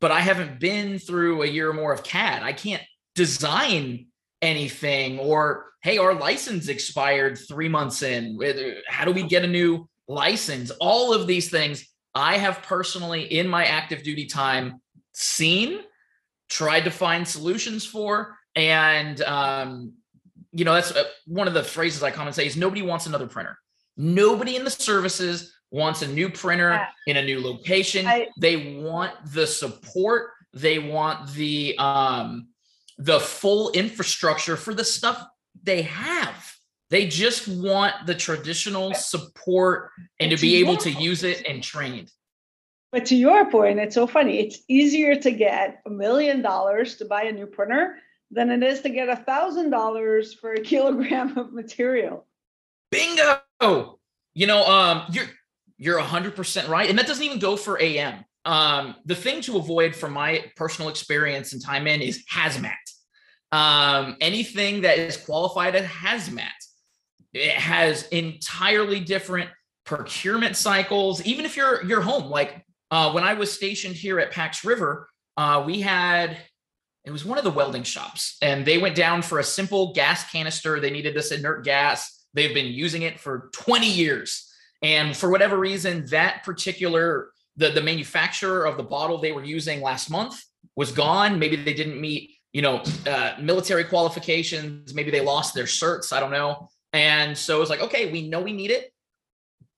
[0.00, 2.42] but I haven't been through a year or more of CAD.
[2.42, 2.82] I can't
[3.14, 4.06] design
[4.40, 5.18] anything.
[5.18, 8.38] Or, hey, our license expired three months in.
[8.88, 10.70] How do we get a new license?
[10.80, 14.80] All of these things I have personally, in my active duty time,
[15.12, 15.80] seen,
[16.48, 19.92] tried to find solutions for, and um,
[20.52, 23.28] you know that's uh, one of the phrases I commonly say is nobody wants another
[23.28, 23.56] printer.
[24.00, 26.86] Nobody in the services wants a new printer yeah.
[27.06, 28.06] in a new location.
[28.06, 30.30] I, they want the support.
[30.54, 32.48] They want the um,
[32.96, 35.22] the full infrastructure for the stuff
[35.62, 36.56] they have.
[36.88, 42.10] They just want the traditional support and to be able to use it and trained.
[42.92, 44.38] But to your point, it's so funny.
[44.38, 47.98] It's easier to get a million dollars to buy a new printer
[48.30, 52.26] than it is to get a thousand dollars for a kilogram of material.
[52.90, 53.42] Bingo.
[53.60, 53.98] Oh,
[54.34, 55.26] you know, um, you're
[55.78, 56.90] you're 100% right.
[56.90, 58.24] And that doesn't even go for AM.
[58.44, 62.74] Um, the thing to avoid from my personal experience and time in is hazmat.
[63.50, 66.48] Um, anything that is qualified as hazmat,
[67.32, 69.50] it has entirely different
[69.84, 71.24] procurement cycles.
[71.24, 75.08] Even if you're you're home, like uh, when I was stationed here at Pax River,
[75.36, 76.36] uh, we had
[77.04, 80.30] it was one of the welding shops, and they went down for a simple gas
[80.30, 80.78] canister.
[80.78, 82.19] They needed this inert gas.
[82.34, 84.50] They've been using it for 20 years
[84.82, 89.82] and for whatever reason, that particular the, the manufacturer of the bottle they were using
[89.82, 90.42] last month
[90.76, 91.38] was gone.
[91.38, 94.94] Maybe they didn't meet, you know, uh, military qualifications.
[94.94, 96.12] Maybe they lost their certs.
[96.12, 96.68] I don't know.
[96.92, 98.92] And so it's like, okay, we know we need it,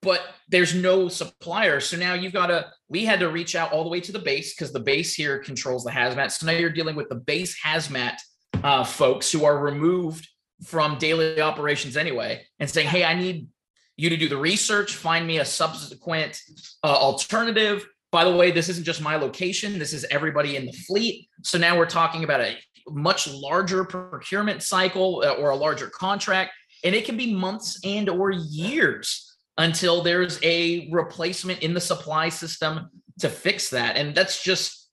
[0.00, 1.80] but there's no supplier.
[1.80, 4.18] So now you've got to, we had to reach out all the way to the
[4.18, 6.30] base because the base here controls the hazmat.
[6.30, 8.16] So now you're dealing with the base hazmat
[8.62, 10.28] uh, folks who are removed
[10.64, 13.48] from daily operations anyway and saying, hey, I need
[13.96, 16.40] you to do the research, find me a subsequent
[16.82, 17.86] uh, alternative.
[18.10, 21.28] By the way, this isn't just my location, this is everybody in the fleet.
[21.42, 22.56] So now we're talking about a
[22.88, 26.52] much larger procurement cycle uh, or a larger contract
[26.84, 32.28] and it can be months and or years until there's a replacement in the supply
[32.28, 32.90] system
[33.20, 34.88] to fix that and that's just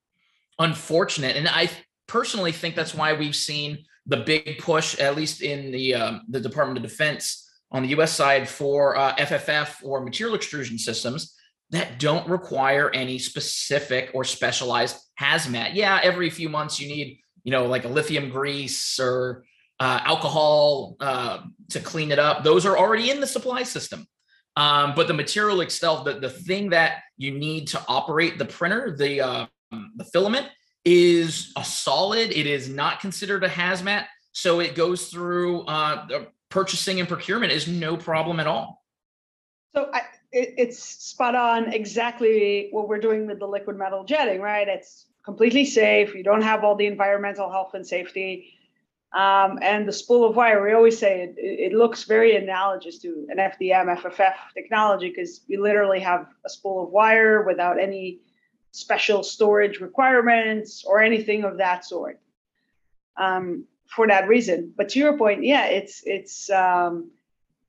[0.60, 1.70] unfortunate and i
[2.08, 3.78] personally think that's why we've seen
[4.10, 8.12] the big push at least in the um, the department of defense on the US
[8.12, 11.36] side for uh, FFF or material extrusion systems
[11.70, 15.76] that don't require any specific or specialized hazmat.
[15.76, 19.44] Yeah, every few months you need, you know, like a lithium grease or
[19.80, 22.44] uh, alcohol uh, to clean it up.
[22.44, 24.08] Those are already in the supply system.
[24.56, 28.96] Um, but the material itself, the, the thing that you need to operate the printer,
[28.98, 29.46] the uh,
[29.96, 30.48] the filament,
[30.90, 32.32] is a solid.
[32.32, 34.06] It is not considered a hazmat.
[34.32, 38.84] So it goes through uh, purchasing and procurement is no problem at all.
[39.76, 44.42] So I, it, it's spot on exactly what we're doing with the liquid metal jetting,
[44.42, 44.68] right?
[44.68, 46.16] It's completely safe.
[46.16, 48.54] You don't have all the environmental health and safety.
[49.12, 53.28] Um, and the spool of wire, we always say it, it looks very analogous to
[53.30, 58.22] an FDM, FFF technology because you literally have a spool of wire without any
[58.72, 62.20] special storage requirements or anything of that sort.
[63.18, 64.74] Um, for that reason.
[64.76, 67.12] But to your point, yeah, it's it's um,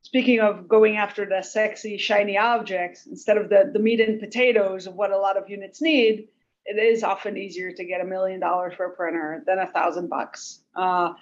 [0.03, 4.86] speaking of going after the sexy shiny objects instead of the the meat and potatoes
[4.86, 6.28] of what a lot of units need.
[6.66, 10.09] It is often easier to get a million dollars for a printer than a thousand
[10.09, 11.14] bucks uh,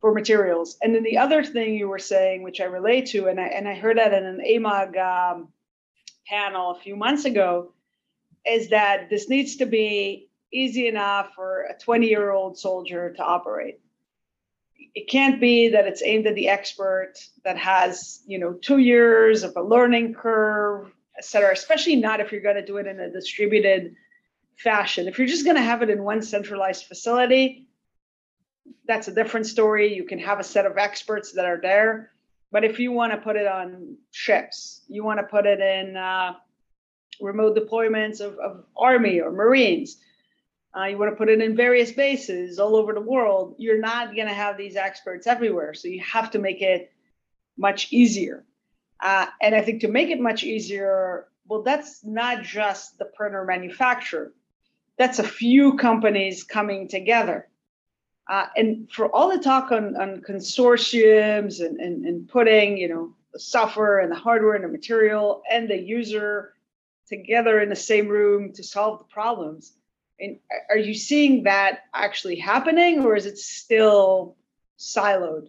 [0.00, 0.78] for materials.
[0.80, 3.68] And then the other thing you were saying, which I relate to, and I and
[3.68, 5.48] I heard that in an AMUG um,
[6.28, 7.72] panel a few months ago,
[8.46, 13.22] is that this needs to be easy enough for a 20 year old soldier to
[13.22, 13.80] operate.
[14.94, 19.42] It can't be that it's aimed at the expert that has you know two years
[19.42, 23.00] of a learning curve et cetera especially not if you're going to do it in
[23.00, 23.94] a distributed
[24.56, 25.08] fashion.
[25.08, 27.66] If you're just going to have it in one centralized facility
[28.86, 29.94] that's a different story.
[29.94, 32.10] You can have a set of experts that are there.
[32.50, 35.96] But if you want to put it on ships you want to put it in
[35.96, 36.34] uh,
[37.20, 39.98] remote deployments of, of army or marines
[40.76, 44.14] uh, you want to put it in various bases all over the world, you're not
[44.14, 45.72] going to have these experts everywhere.
[45.72, 46.92] So you have to make it
[47.56, 48.44] much easier.
[49.00, 53.44] Uh, and I think to make it much easier, well, that's not just the printer
[53.44, 54.32] manufacturer,
[54.98, 57.48] that's a few companies coming together.
[58.28, 63.14] Uh, and for all the talk on, on consortiums and, and, and putting, you know,
[63.32, 66.55] the software and the hardware and the material and the user
[67.08, 69.74] together in the same room to solve the problems,
[70.20, 70.38] and
[70.70, 74.36] are you seeing that actually happening or is it still
[74.78, 75.48] siloed?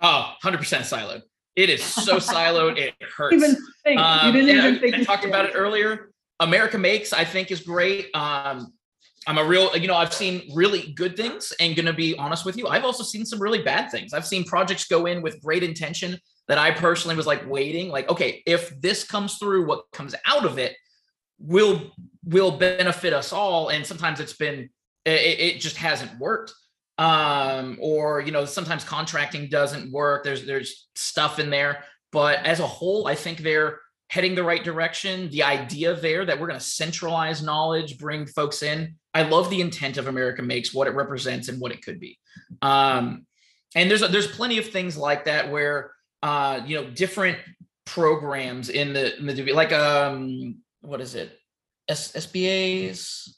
[0.00, 1.22] Oh, 100% siloed.
[1.54, 3.34] It is so siloed, it hurts.
[3.34, 4.00] Even think.
[4.00, 6.12] Um, you didn't even think I talked about it earlier.
[6.40, 8.08] America Makes, I think, is great.
[8.14, 8.72] Um,
[9.26, 12.56] I'm a real, you know, I've seen really good things and to be honest with
[12.56, 12.66] you.
[12.66, 14.12] I've also seen some really bad things.
[14.12, 16.18] I've seen projects go in with great intention
[16.52, 20.44] that I personally was like waiting, like, okay, if this comes through, what comes out
[20.44, 20.76] of it
[21.38, 21.90] will
[22.26, 24.68] will benefit us all and sometimes it's been
[25.06, 26.52] it, it just hasn't worked.
[26.98, 30.24] Um or you know sometimes contracting doesn't work.
[30.24, 31.84] There's there's stuff in there.
[32.12, 33.80] But as a whole i think they're
[34.10, 35.30] heading the right direction.
[35.30, 39.62] The idea there that we're going to centralize knowledge bring folks in i love the
[39.62, 42.18] intent of america makes what it represents and what it could be.
[42.60, 43.26] Um
[43.74, 45.92] and there's there's plenty of things like that where
[46.22, 47.38] uh you know different
[47.84, 51.38] programs in the, in the like um what is it
[51.88, 53.28] S- SBAs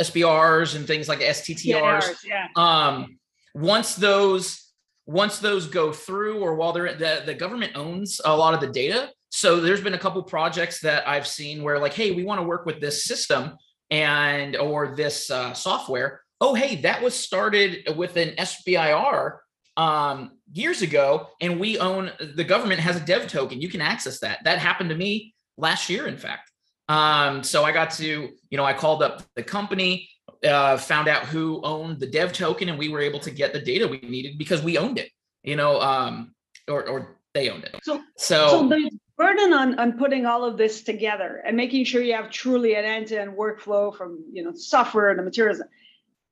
[0.00, 2.24] SBRs and things like STTRs.
[2.24, 2.48] Yeah.
[2.56, 3.18] Um,
[3.54, 4.62] once those
[5.06, 8.68] once those go through, or while they're the the government owns a lot of the
[8.68, 9.10] data.
[9.30, 12.46] So there's been a couple projects that I've seen where like, hey, we want to
[12.46, 13.56] work with this system
[13.90, 16.22] and or this uh, software.
[16.40, 19.38] Oh, hey, that was started with an SBIR
[19.76, 23.60] um, years ago, and we own the government has a dev token.
[23.60, 24.44] You can access that.
[24.44, 26.50] That happened to me last year, in fact.
[26.88, 30.08] Um, so I got to, you know, I called up the company,
[30.46, 33.60] uh, found out who owned the dev token, and we were able to get the
[33.60, 35.10] data we needed because we owned it,
[35.42, 36.34] you know, um,
[36.68, 37.74] or, or they owned it.
[37.82, 42.02] So, so, so the burden on, on putting all of this together and making sure
[42.02, 45.60] you have truly an end-to-end workflow from, you know, software and the materials.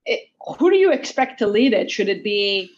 [0.07, 1.91] It, who do you expect to lead it?
[1.91, 2.71] Should it be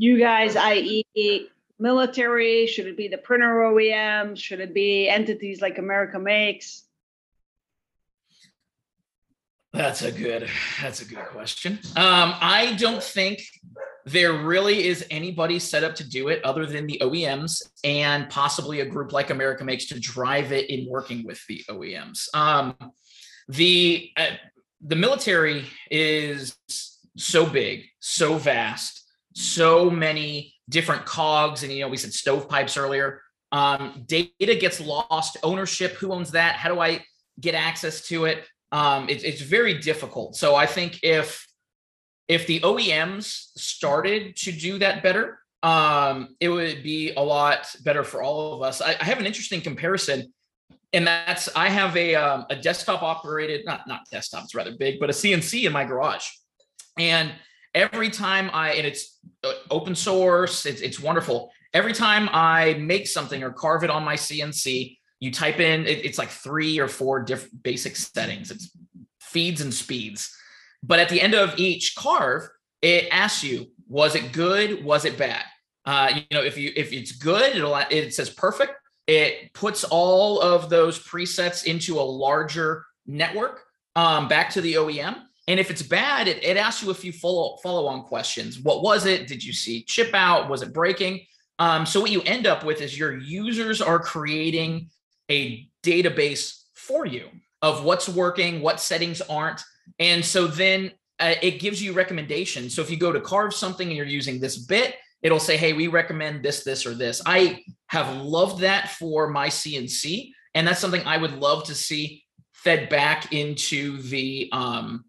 [0.00, 1.48] you guys, i.e.,
[1.78, 2.66] military?
[2.66, 4.34] Should it be the printer OEM?
[4.34, 6.84] Should it be entities like America Makes?
[9.74, 10.48] That's a good.
[10.80, 11.78] That's a good question.
[11.96, 13.42] Um, I don't think
[14.06, 18.80] there really is anybody set up to do it other than the OEMs and possibly
[18.80, 22.34] a group like America Makes to drive it in working with the OEMs.
[22.34, 22.74] Um,
[23.48, 24.30] the uh,
[24.80, 26.56] the military is
[27.18, 28.99] so big, so vast,
[29.34, 33.22] so many different cogs, and you know we said stovepipes earlier.
[33.52, 36.56] Um, data gets lost, ownership, who owns that?
[36.56, 37.04] How do I
[37.40, 38.46] get access to it?
[38.72, 40.36] um, it, it's very difficult.
[40.36, 41.46] So I think if
[42.28, 43.24] if the OEMs
[43.56, 48.62] started to do that better, um, it would be a lot better for all of
[48.62, 48.80] us.
[48.80, 50.32] I, I have an interesting comparison,
[50.92, 55.00] and that's I have a um, a desktop operated not not desktop, it's rather big,
[55.00, 56.26] but a CNC in my garage,
[56.98, 57.32] and
[57.74, 61.50] every time I and it's uh, open source, it's it's wonderful.
[61.72, 66.04] Every time I make something or carve it on my CNC, you type in it,
[66.04, 68.50] it's like three or four different basic settings.
[68.50, 68.76] It's
[69.20, 70.34] feeds and speeds.
[70.82, 72.48] But at the end of each carve
[72.82, 74.84] it asks you was it good?
[74.84, 75.44] Was it bad?
[75.84, 78.74] Uh, you know if you if it's good it'll it says perfect.
[79.06, 83.64] It puts all of those presets into a larger network
[83.96, 85.20] um, back to the OEM.
[85.50, 88.60] And if it's bad, it, it asks you a few follow follow on questions.
[88.60, 89.26] What was it?
[89.26, 90.48] Did you see chip out?
[90.48, 91.26] Was it breaking?
[91.58, 94.90] Um, so what you end up with is your users are creating
[95.28, 97.26] a database for you
[97.62, 99.60] of what's working, what settings aren't.
[99.98, 102.72] And so then uh, it gives you recommendations.
[102.72, 105.72] So if you go to carve something and you're using this bit, it'll say, hey,
[105.72, 107.22] we recommend this, this, or this.
[107.26, 110.30] I have loved that for my CNC.
[110.54, 112.22] And that's something I would love to see
[112.52, 115.04] fed back into the um,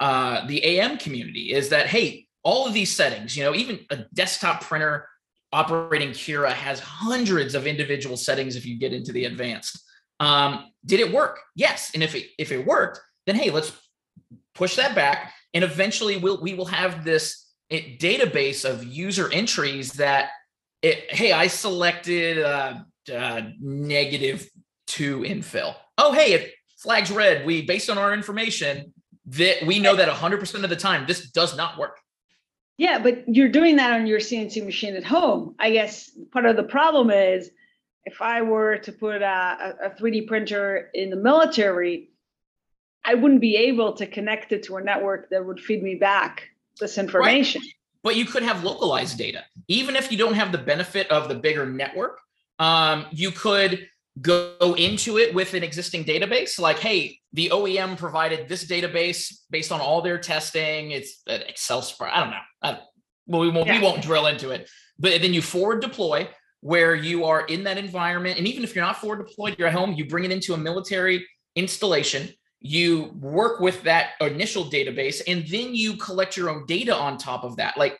[0.00, 4.04] uh, the AM community is that, hey, all of these settings, you know, even a
[4.14, 5.08] desktop printer
[5.52, 9.82] operating Cura has hundreds of individual settings if you get into the advanced.
[10.20, 11.40] Um, did it work?
[11.54, 11.90] Yes.
[11.94, 13.72] And if it if it worked, then hey, let's
[14.54, 19.92] push that back, and eventually we'll we will have this it, database of user entries
[19.94, 20.30] that
[20.82, 21.12] it.
[21.14, 22.80] Hey, I selected uh,
[23.12, 24.48] uh, negative
[24.86, 25.74] two infill.
[25.98, 27.46] Oh, hey, it flags red.
[27.46, 28.92] We based on our information
[29.30, 31.98] that we know that 100% of the time this does not work.
[32.76, 35.54] Yeah, but you're doing that on your CNC machine at home.
[35.58, 37.50] I guess part of the problem is
[38.04, 42.10] if I were to put a, a 3D printer in the military,
[43.04, 46.44] I wouldn't be able to connect it to a network that would feed me back
[46.78, 47.60] this information.
[47.62, 47.72] Right.
[48.04, 49.44] But you could have localized data.
[49.66, 52.20] Even if you don't have the benefit of the bigger network,
[52.60, 53.88] um, you could
[54.20, 56.58] go into it with an existing database.
[56.58, 60.92] Like hey the oem provided this database based on all their testing.
[60.92, 62.12] It's an excel spread.
[62.12, 62.36] I don't know.
[62.62, 62.78] I,
[63.26, 63.78] well we won't yeah.
[63.78, 64.68] we won't drill into it.
[64.98, 66.28] But then you forward deploy
[66.60, 68.38] where you are in that environment.
[68.38, 70.58] And even if you're not forward deployed you're at home you bring it into a
[70.58, 72.28] military installation.
[72.60, 77.44] You work with that initial database and then you collect your own data on top
[77.44, 77.76] of that.
[77.76, 77.98] Like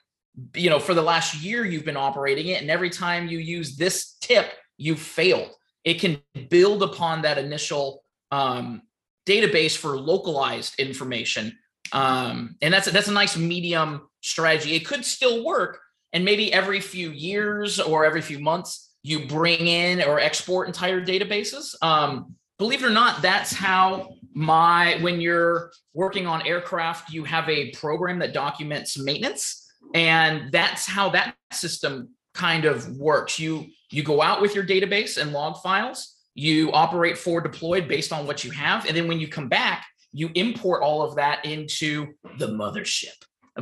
[0.55, 3.77] you know for the last year you've been operating it and every time you use
[3.77, 5.51] this tip you failed
[5.85, 8.83] it can build upon that initial um,
[9.27, 11.57] database for localized information.
[11.93, 14.75] Um, and that's a, that's a nice medium strategy.
[14.75, 15.81] It could still work,
[16.13, 21.05] and maybe every few years or every few months you bring in or export entire
[21.05, 21.75] databases.
[21.83, 27.49] Um, believe it or not, that's how my when you're working on aircraft, you have
[27.49, 33.39] a program that documents maintenance, and that's how that system kind of works.
[33.39, 36.17] You you go out with your database and log files.
[36.35, 39.87] You operate for deployed based on what you have, and then when you come back,
[40.13, 43.15] you import all of that into the mothership,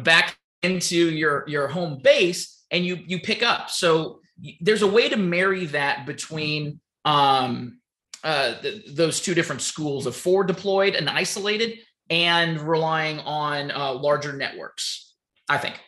[0.02, 3.70] back into your your home base, and you you pick up.
[3.70, 4.20] So
[4.60, 7.78] there's a way to marry that between um,
[8.22, 11.78] uh, th- those two different schools of forward deployed and isolated
[12.10, 15.14] and relying on uh, larger networks,
[15.48, 15.80] I think.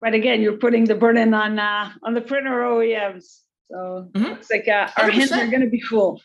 [0.00, 3.40] But again, you're putting the burden on uh, on the printer OEMs.
[3.70, 4.32] So mm-hmm.
[4.34, 5.12] it's like uh, our 100%.
[5.12, 6.20] hands are going to be full.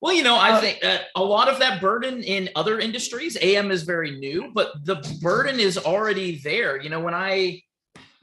[0.00, 0.82] Well, you know, I uh, think
[1.14, 5.60] a lot of that burden in other industries, AM is very new, but the burden
[5.60, 6.80] is already there.
[6.80, 7.62] You know, when I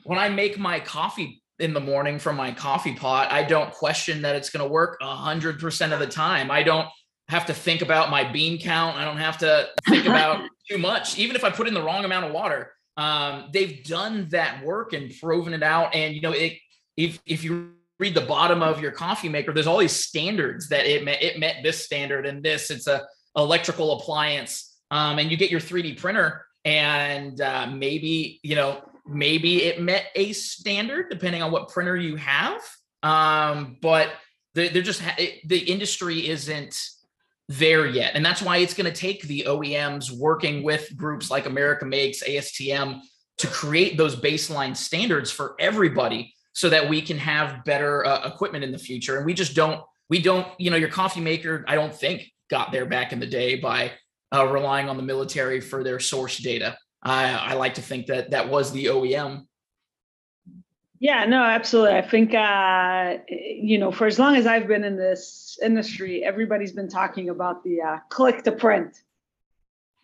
[0.03, 4.24] when I make my coffee in the morning from my coffee pot, I don't question
[4.24, 6.49] that it's going to work a hundred percent of the time.
[6.49, 6.88] I don't
[7.30, 8.95] have to think about my bean count.
[8.95, 11.20] I don't have to think about too much.
[11.20, 14.93] Even if I put in the wrong amount of water, um, they've done that work
[14.93, 15.95] and proven it out.
[15.95, 16.54] And you know, it,
[16.95, 20.86] if if you read the bottom of your coffee maker, there's all these standards that
[20.86, 21.22] it met.
[21.22, 22.70] It met this standard and this.
[22.70, 28.56] It's a electrical appliance, um, and you get your 3D printer, and uh, maybe you
[28.56, 32.62] know maybe it met a standard depending on what printer you have
[33.04, 34.12] um, but
[34.54, 35.02] they're, just
[35.45, 36.76] the industry isn't
[37.50, 41.45] there yet and that's why it's going to take the oems working with groups like
[41.45, 43.00] america makes astm
[43.38, 48.64] to create those baseline standards for everybody so that we can have better uh, equipment
[48.64, 51.76] in the future and we just don't we don't you know your coffee maker i
[51.76, 53.91] don't think got there back in the day by
[54.36, 58.32] uh, relying on the military for their source data I, I like to think that
[58.32, 59.45] that was the OEM.
[61.00, 61.95] Yeah, no, absolutely.
[61.95, 66.72] I think, uh, you know, for as long as I've been in this industry, everybody's
[66.72, 69.02] been talking about the uh, click to print.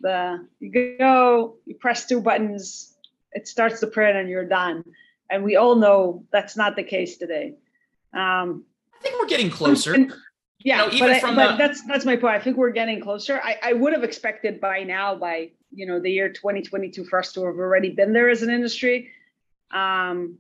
[0.02, 2.96] The you go, you press two buttons,
[3.32, 4.84] it starts to print, and you're done.
[5.32, 7.56] And we all know that's not the case today.
[8.14, 9.94] Um, I think we're getting closer.
[9.94, 10.14] And,
[10.60, 11.58] yeah, you know, but, I, but the...
[11.58, 12.36] that's that's my point.
[12.36, 13.42] I think we're getting closer.
[13.44, 17.32] I, I would have expected by now, by you know the year 2022 for us
[17.34, 19.10] to have already been there as an industry
[19.74, 20.38] um,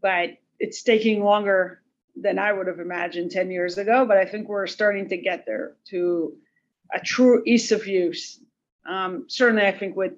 [0.00, 1.80] but it's taking longer
[2.16, 5.46] than i would have imagined 10 years ago but i think we're starting to get
[5.46, 6.34] there to
[6.92, 8.40] a true ease of use
[8.88, 10.12] um, certainly i think with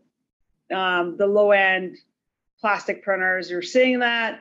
[0.75, 1.97] um, the low end
[2.61, 4.41] plastic printers you're seeing that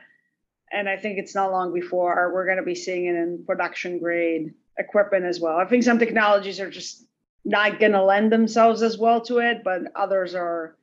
[0.72, 3.98] and i think it's not long before we're going to be seeing it in production
[3.98, 7.04] grade equipment as well i think some technologies are just
[7.44, 10.76] not going to lend themselves as well to it, but others are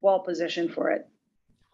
[0.00, 1.08] well positioned for it.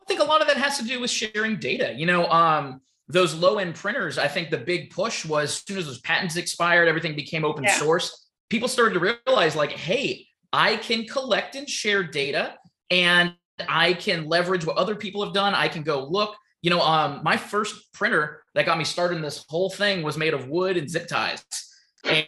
[0.08, 1.92] I think a lot of that has to do with sharing data.
[1.94, 5.76] You know, um, those low end printers, I think the big push was as soon
[5.76, 7.76] as those patents expired, everything became open yeah.
[7.76, 8.26] source.
[8.48, 12.54] People started to realize, like, hey, I can collect and share data
[12.90, 13.34] and
[13.68, 15.52] I can leverage what other people have done.
[15.52, 16.34] I can go look.
[16.62, 20.16] You know, um, my first printer that got me started in this whole thing was
[20.16, 21.44] made of wood and zip ties.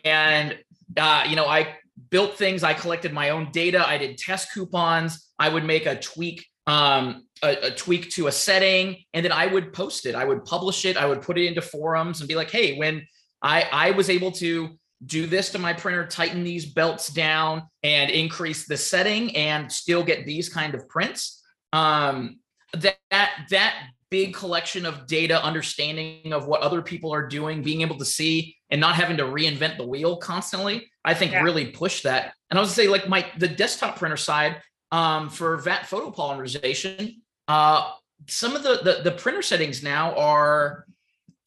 [0.05, 0.59] And
[0.99, 1.77] uh, you know, I
[2.11, 2.63] built things.
[2.63, 3.89] I collected my own data.
[3.89, 5.33] I did test coupons.
[5.39, 9.47] I would make a tweak, um, a, a, tweak to a setting, and then I
[9.47, 10.15] would post it.
[10.15, 10.97] I would publish it.
[10.97, 13.05] I would put it into forums and be like, hey, when
[13.43, 14.71] I I was able to
[15.05, 20.05] do this to my printer, tighten these belts down, and increase the setting, and still
[20.05, 21.43] get these kind of prints.
[21.73, 22.39] Um,
[22.75, 23.75] that that that
[24.09, 28.57] big collection of data, understanding of what other people are doing, being able to see
[28.71, 31.43] and not having to reinvent the wheel constantly, I think yeah.
[31.43, 32.35] really pushed that.
[32.51, 34.61] And I was say, like my the desktop printer side
[34.93, 37.17] um, for VAT photopolymerization,
[37.49, 37.91] uh,
[38.29, 40.85] some of the, the the printer settings now are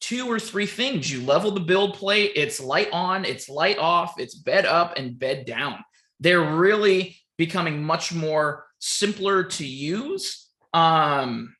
[0.00, 1.10] two or three things.
[1.10, 5.18] You level the build plate, it's light on, it's light off, it's bed up and
[5.18, 5.78] bed down.
[6.20, 10.50] They're really becoming much more simpler to use.
[10.74, 11.54] Um,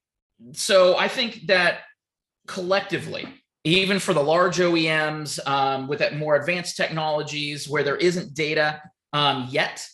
[0.53, 1.81] so I think that
[2.47, 3.27] collectively,
[3.65, 8.83] even for the large OEMs um, with that more advanced technologies where there isn't data
[9.15, 9.87] um, yet,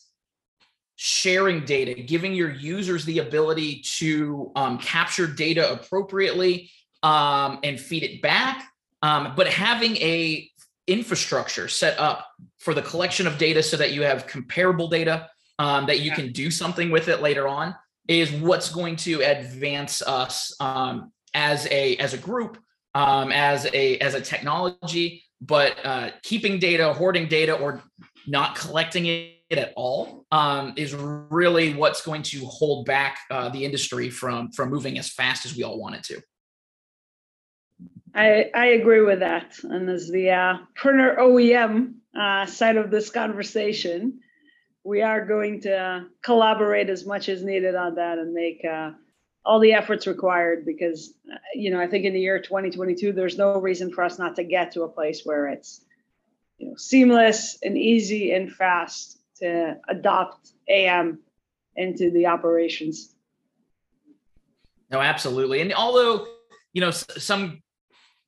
[1.03, 6.71] sharing data, giving your users the ability to um, capture data appropriately
[7.03, 8.67] um, and feed it back,
[9.01, 10.47] um, but having a
[10.87, 12.27] infrastructure set up
[12.59, 15.27] for the collection of data so that you have comparable data
[15.59, 17.75] um, that you can do something with it later on
[18.07, 22.59] is what's going to advance us um, as a as a group,
[22.95, 25.25] um, as a as a technology.
[25.41, 27.83] But uh, keeping data, hoarding data, or
[28.27, 33.65] not collecting it at all um, is really what's going to hold back uh, the
[33.65, 36.23] industry from from moving as fast as we all want it to.
[38.15, 39.57] I, I agree with that.
[39.63, 44.21] And as the uh, printer OEM uh, side of this conversation,
[44.83, 48.91] we are going to collaborate as much as needed on that and make uh,
[49.45, 53.39] all the efforts required because, uh, you know, I think in the year 2022, there's
[53.39, 55.85] no reason for us not to get to a place where it's,
[56.59, 61.21] you know, seamless and easy and fast to adopt AM
[61.77, 63.15] into the operations.
[64.91, 65.61] No, absolutely.
[65.61, 66.27] And although,
[66.73, 67.63] you know, some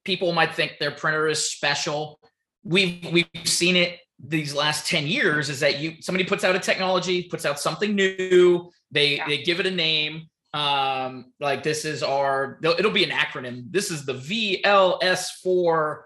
[0.05, 2.19] people might think their printer is special.
[2.65, 6.61] We've we've seen it these last 10 years is that you somebody puts out a
[6.61, 9.27] technology, puts out something new, they yeah.
[9.27, 10.29] they give it a name.
[10.55, 13.65] Um, like this is our it'll be an acronym.
[13.71, 16.03] This is the VLS4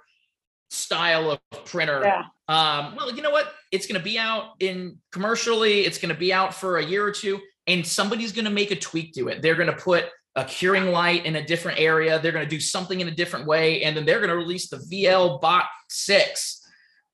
[0.70, 2.02] style of printer.
[2.04, 2.22] Yeah.
[2.48, 3.52] Um, well, you know what?
[3.72, 7.04] It's going to be out in commercially, it's going to be out for a year
[7.04, 9.42] or two, and somebody's going to make a tweak to it.
[9.42, 10.06] They're going to put
[10.36, 12.20] a curing light in a different area.
[12.20, 13.82] They're going to do something in a different way.
[13.82, 16.62] And then they're going to release the VL Bot 6.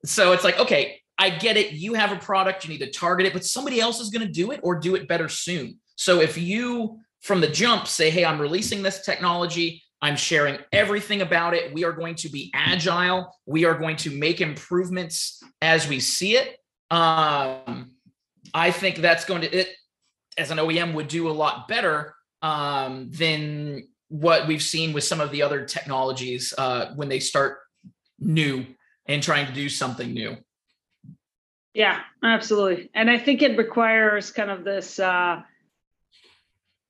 [0.05, 1.72] So it's like, okay, I get it.
[1.72, 4.32] You have a product, you need to target it, but somebody else is going to
[4.32, 5.78] do it or do it better soon.
[5.94, 11.22] So if you from the jump say, hey, I'm releasing this technology, I'm sharing everything
[11.22, 11.72] about it.
[11.72, 13.34] We are going to be agile.
[13.46, 16.59] We are going to make improvements as we see it.
[16.90, 17.92] Um,
[18.53, 19.68] I think that's going to, it,
[20.36, 25.20] as an OEM, would do a lot better um, than what we've seen with some
[25.20, 27.61] of the other technologies uh, when they start
[28.18, 28.66] new
[29.07, 30.36] and trying to do something new.
[31.74, 32.90] Yeah, absolutely.
[32.92, 35.40] And I think it requires kind of this uh,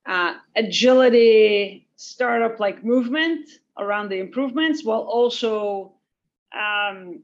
[0.05, 5.93] uh, agility, startup like movement around the improvements while also
[6.53, 7.23] um,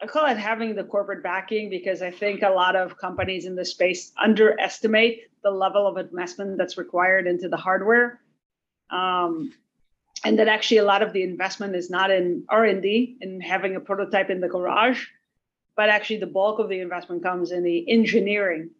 [0.00, 3.54] I call it having the corporate backing because I think a lot of companies in
[3.56, 8.20] this space underestimate the level of investment that's required into the hardware.
[8.90, 9.52] Um,
[10.24, 13.80] and that actually a lot of the investment is not in R&D in having a
[13.80, 15.06] prototype in the garage,
[15.76, 18.70] but actually the bulk of the investment comes in the engineering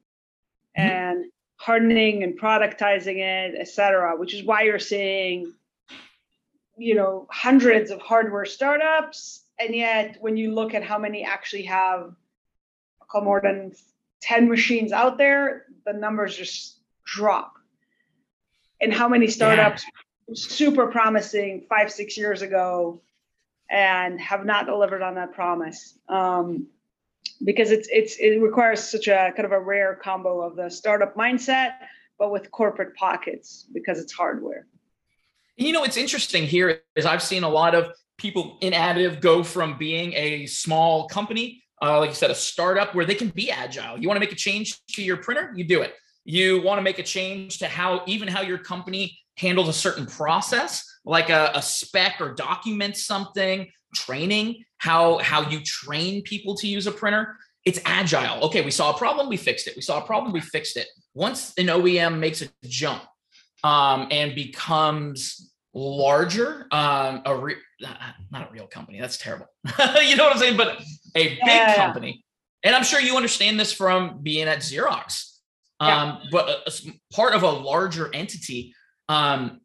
[0.79, 0.89] mm-hmm.
[0.89, 1.25] and
[1.61, 5.53] hardening and productizing it, et cetera, which is why you're seeing,
[6.79, 9.45] you know, hundreds of hardware startups.
[9.59, 12.15] And yet when you look at how many actually have
[13.07, 13.73] call more than
[14.23, 17.55] 10 machines out there the numbers just drop.
[18.81, 20.35] And how many startups yeah.
[20.35, 23.03] super promising five six years ago
[23.69, 25.99] and have not delivered on that promise.
[26.09, 26.69] Um,
[27.45, 31.15] because it's it's it requires such a kind of a rare combo of the startup
[31.17, 31.73] mindset
[32.19, 34.67] but with corporate pockets because it's hardware
[35.61, 39.45] you know, it's interesting here is I've seen a lot of people in additive go
[39.45, 43.51] from being a small company, uh, like you said, a startup where they can be
[43.51, 43.99] agile.
[43.99, 45.95] You want to make a change to your printer, you do it.
[46.25, 50.07] You want to make a change to how even how your company handles a certain
[50.07, 56.67] process, like a, a spec or document something, training, how how you train people to
[56.67, 57.37] use a printer.
[57.65, 58.43] It's agile.
[58.45, 59.77] Okay, we saw a problem, we fixed it.
[59.77, 60.89] We saw a problem, we fixed it.
[61.15, 63.03] Once an OEM makes a jump
[63.63, 67.57] um, and becomes larger, um, a re-
[68.31, 69.01] not a real company.
[69.01, 69.47] That's terrible.
[70.03, 70.57] you know what I'm saying?
[70.57, 70.81] But
[71.15, 71.75] a big yeah.
[71.77, 72.25] company,
[72.63, 75.27] and I'm sure you understand this from being at Xerox.
[75.81, 76.19] Um, yeah.
[76.31, 78.75] But a, a, part of a larger entity,
[79.09, 79.61] um,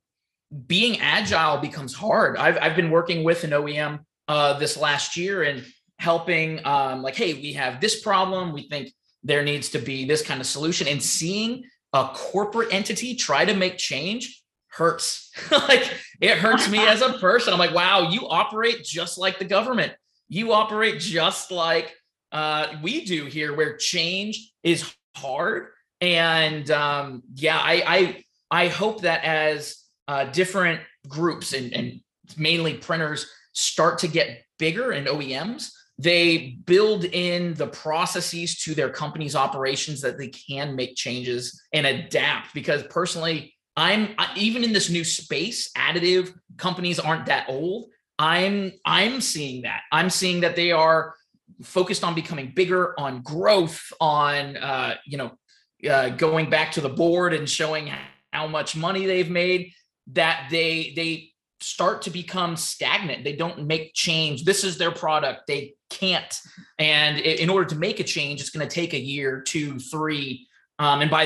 [0.67, 2.37] being agile becomes hard.
[2.37, 5.65] I've I've been working with an OEM uh, this last year and
[5.97, 8.53] helping, um, like, hey, we have this problem.
[8.53, 8.91] We think
[9.23, 13.53] there needs to be this kind of solution, and seeing a corporate entity try to
[13.53, 15.31] make change hurts.
[15.51, 15.89] like
[16.21, 17.53] it hurts me as a person.
[17.53, 19.93] I'm like, wow, you operate just like the government.
[20.27, 21.93] You operate just like
[22.31, 25.67] uh, we do here, where change is hard.
[26.01, 32.01] And um, yeah, I, I I hope that as uh, different groups and, and
[32.37, 38.89] mainly printers start to get bigger and OEMs, they build in the processes to their
[38.89, 42.53] company's operations that they can make changes and adapt.
[42.53, 47.89] Because personally, I'm even in this new space, additive companies aren't that old.
[48.19, 49.81] I'm I'm seeing that.
[49.91, 51.15] I'm seeing that they are
[51.63, 55.31] focused on becoming bigger, on growth, on uh, you know,
[55.89, 57.91] uh, going back to the board and showing
[58.33, 59.71] how much money they've made.
[60.07, 61.31] That they they
[61.61, 63.23] start to become stagnant.
[63.23, 64.43] They don't make change.
[64.43, 65.47] This is their product.
[65.47, 66.39] They can't.
[66.77, 70.47] And in order to make a change, it's going to take a year, two, three,
[70.79, 71.25] um, and by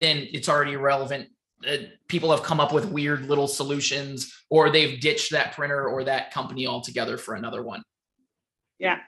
[0.00, 1.28] then it's already irrelevant
[1.66, 1.76] uh,
[2.08, 6.30] people have come up with weird little solutions or they've ditched that printer or that
[6.30, 7.82] company altogether for another one
[8.78, 8.98] yeah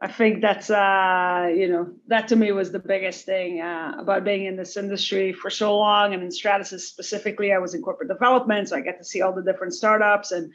[0.00, 4.24] i think that's uh you know that to me was the biggest thing uh, about
[4.24, 8.08] being in this industry for so long and in stratasys specifically i was in corporate
[8.08, 10.52] development so i get to see all the different startups and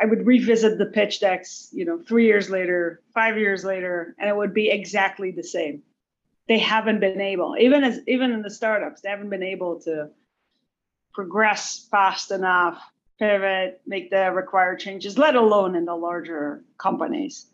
[0.00, 4.28] I would revisit the pitch decks, you know, three years later, five years later, and
[4.28, 5.82] it would be exactly the same.
[6.48, 10.10] They haven't been able, even as even in the startups, they haven't been able to
[11.14, 12.82] progress fast enough,
[13.18, 17.46] pivot, make the required changes, let alone in the larger companies.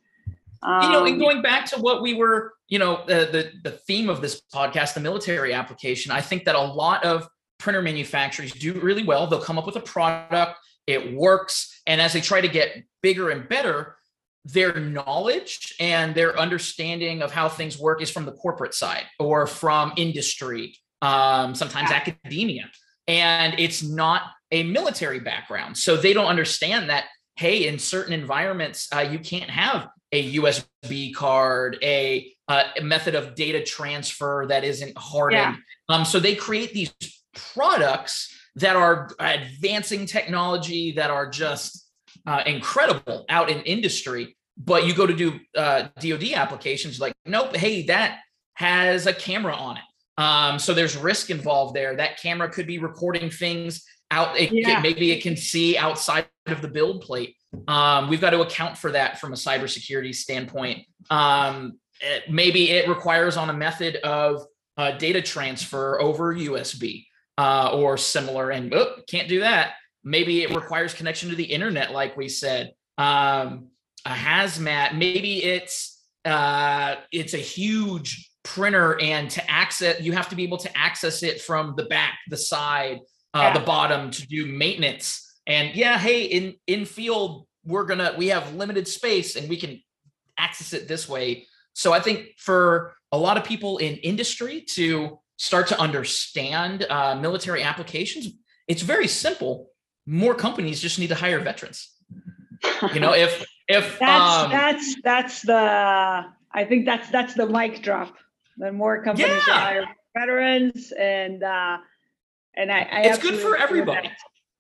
[0.63, 3.71] Um, you know, and um, going back to what we were, you know, the, the
[3.71, 7.29] the theme of this podcast, the military application, I think that a lot of
[7.59, 9.27] printer manufacturers do really well.
[9.27, 13.31] They'll come up with a product, it works, and as they try to get bigger
[13.31, 13.97] and better,
[14.45, 19.47] their knowledge and their understanding of how things work is from the corporate side or
[19.47, 22.71] from industry, um, sometimes academia,
[23.07, 27.05] and it's not a military background, so they don't understand that.
[27.37, 33.15] Hey, in certain environments, uh, you can't have a USB card, a, uh, a method
[33.15, 35.59] of data transfer that isn't hardened.
[35.89, 35.95] Yeah.
[35.95, 36.93] Um, so they create these
[37.35, 41.89] products that are advancing technology that are just
[42.27, 44.37] uh, incredible out in industry.
[44.57, 48.21] But you go to do uh, DoD applications, like, nope, hey, that
[48.55, 49.83] has a camera on it.
[50.21, 51.95] Um, so there's risk involved there.
[51.95, 54.39] That camera could be recording things out.
[54.39, 54.81] It, yeah.
[54.81, 57.37] maybe it can see outside of the build plate.
[57.67, 60.87] Um, we've got to account for that from a cybersecurity standpoint.
[61.11, 64.45] Um, it, maybe it requires on a method of
[64.77, 67.07] uh, data transfer over USB
[67.37, 69.73] uh, or similar, and oh, can't do that.
[70.05, 72.73] Maybe it requires connection to the internet, like we said.
[72.97, 73.69] Um,
[74.05, 80.37] a hazmat, maybe it's uh, it's a huge printer, and to access, you have to
[80.37, 83.01] be able to access it from the back, the side,
[83.35, 83.59] uh, yeah.
[83.59, 88.55] the bottom to do maintenance and yeah, hey, in in field, we're gonna we have
[88.55, 89.81] limited space and we can
[90.37, 91.47] access it this way.
[91.73, 97.15] So I think for a lot of people in industry to start to understand uh,
[97.15, 98.29] military applications,
[98.69, 99.71] it's very simple.
[100.07, 101.89] More companies just need to hire veterans.
[102.93, 107.83] You know, if if that's um, that's that's the I think that's that's the mic
[107.83, 108.15] drop.
[108.59, 109.61] The more companies yeah.
[109.61, 111.79] hire veterans and uh
[112.59, 114.11] and I, I it's good for everybody.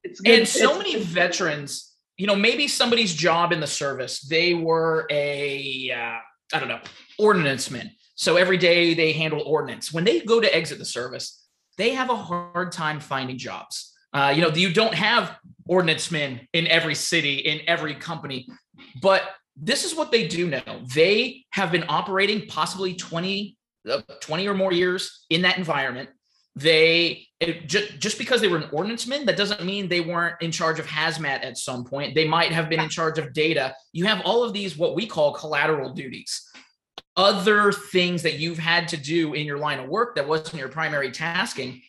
[0.04, 0.38] It's good.
[0.38, 5.06] And so it's, many veterans, you know, maybe somebody's job in the service, they were
[5.10, 6.80] a, uh, I don't know,
[7.20, 7.90] ordnanceman.
[8.14, 9.92] So every day they handle ordnance.
[9.92, 11.44] When they go to exit the service,
[11.76, 13.92] they have a hard time finding jobs.
[14.12, 15.36] Uh, you know, you don't have
[15.66, 18.48] ordnance men in every city, in every company,
[19.02, 19.22] but
[19.56, 20.62] this is what they do know.
[20.94, 23.56] They have been operating possibly 20,
[23.88, 26.08] uh, 20 or more years in that environment
[26.58, 30.50] they it, just just because they were an ordnanceman that doesn't mean they weren't in
[30.50, 32.14] charge of hazmat at some point.
[32.14, 33.74] They might have been in charge of data.
[33.92, 36.44] You have all of these what we call collateral duties.
[37.16, 40.68] Other things that you've had to do in your line of work that wasn't your
[40.68, 41.80] primary tasking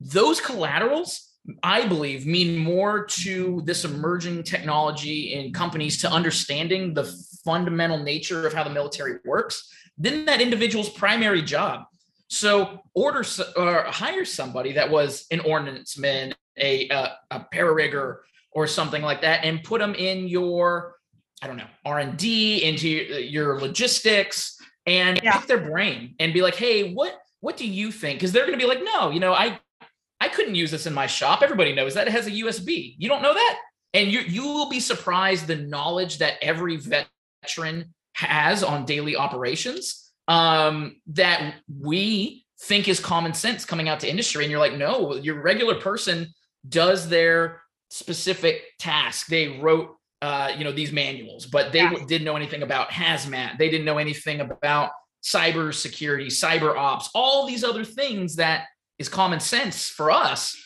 [0.00, 7.04] those collaterals i believe mean more to this emerging technology in companies to understanding the
[7.44, 11.84] fundamental nature of how the military works than that individual's primary job
[12.28, 13.24] so order
[13.56, 18.18] or hire somebody that was an ordnanceman, a, a, a pararigger,
[18.52, 20.96] or something like that, and put them in your,
[21.42, 25.38] I don't know, R and D, into uh, your logistics, and yeah.
[25.38, 28.18] pick their brain and be like, hey, what what do you think?
[28.18, 29.60] Because they're going to be like, no, you know, I
[30.20, 31.42] I couldn't use this in my shop.
[31.42, 32.94] Everybody knows that it has a USB.
[32.98, 33.58] You don't know that,
[33.94, 40.05] and you you will be surprised the knowledge that every veteran has on daily operations
[40.28, 44.44] um, that we think is common sense coming out to industry.
[44.44, 46.28] And you're like, no, your regular person
[46.68, 49.26] does their specific task.
[49.26, 52.04] They wrote, uh, you know, these manuals, but they yeah.
[52.06, 53.58] didn't know anything about hazmat.
[53.58, 54.90] They didn't know anything about
[55.22, 58.66] cyber security, cyber ops, all these other things that
[58.98, 60.56] is common sense for us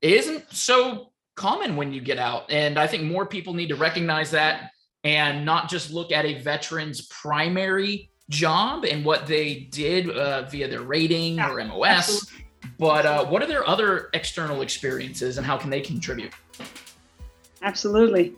[0.00, 2.50] it isn't so common when you get out.
[2.50, 4.70] And I think more people need to recognize that
[5.04, 10.68] and not just look at a veteran's primary job and what they did uh, via
[10.68, 11.88] their rating yeah, or MOS.
[11.88, 12.46] Absolutely.
[12.78, 16.32] But uh, what are their other external experiences and how can they contribute?
[17.62, 18.34] Absolutely.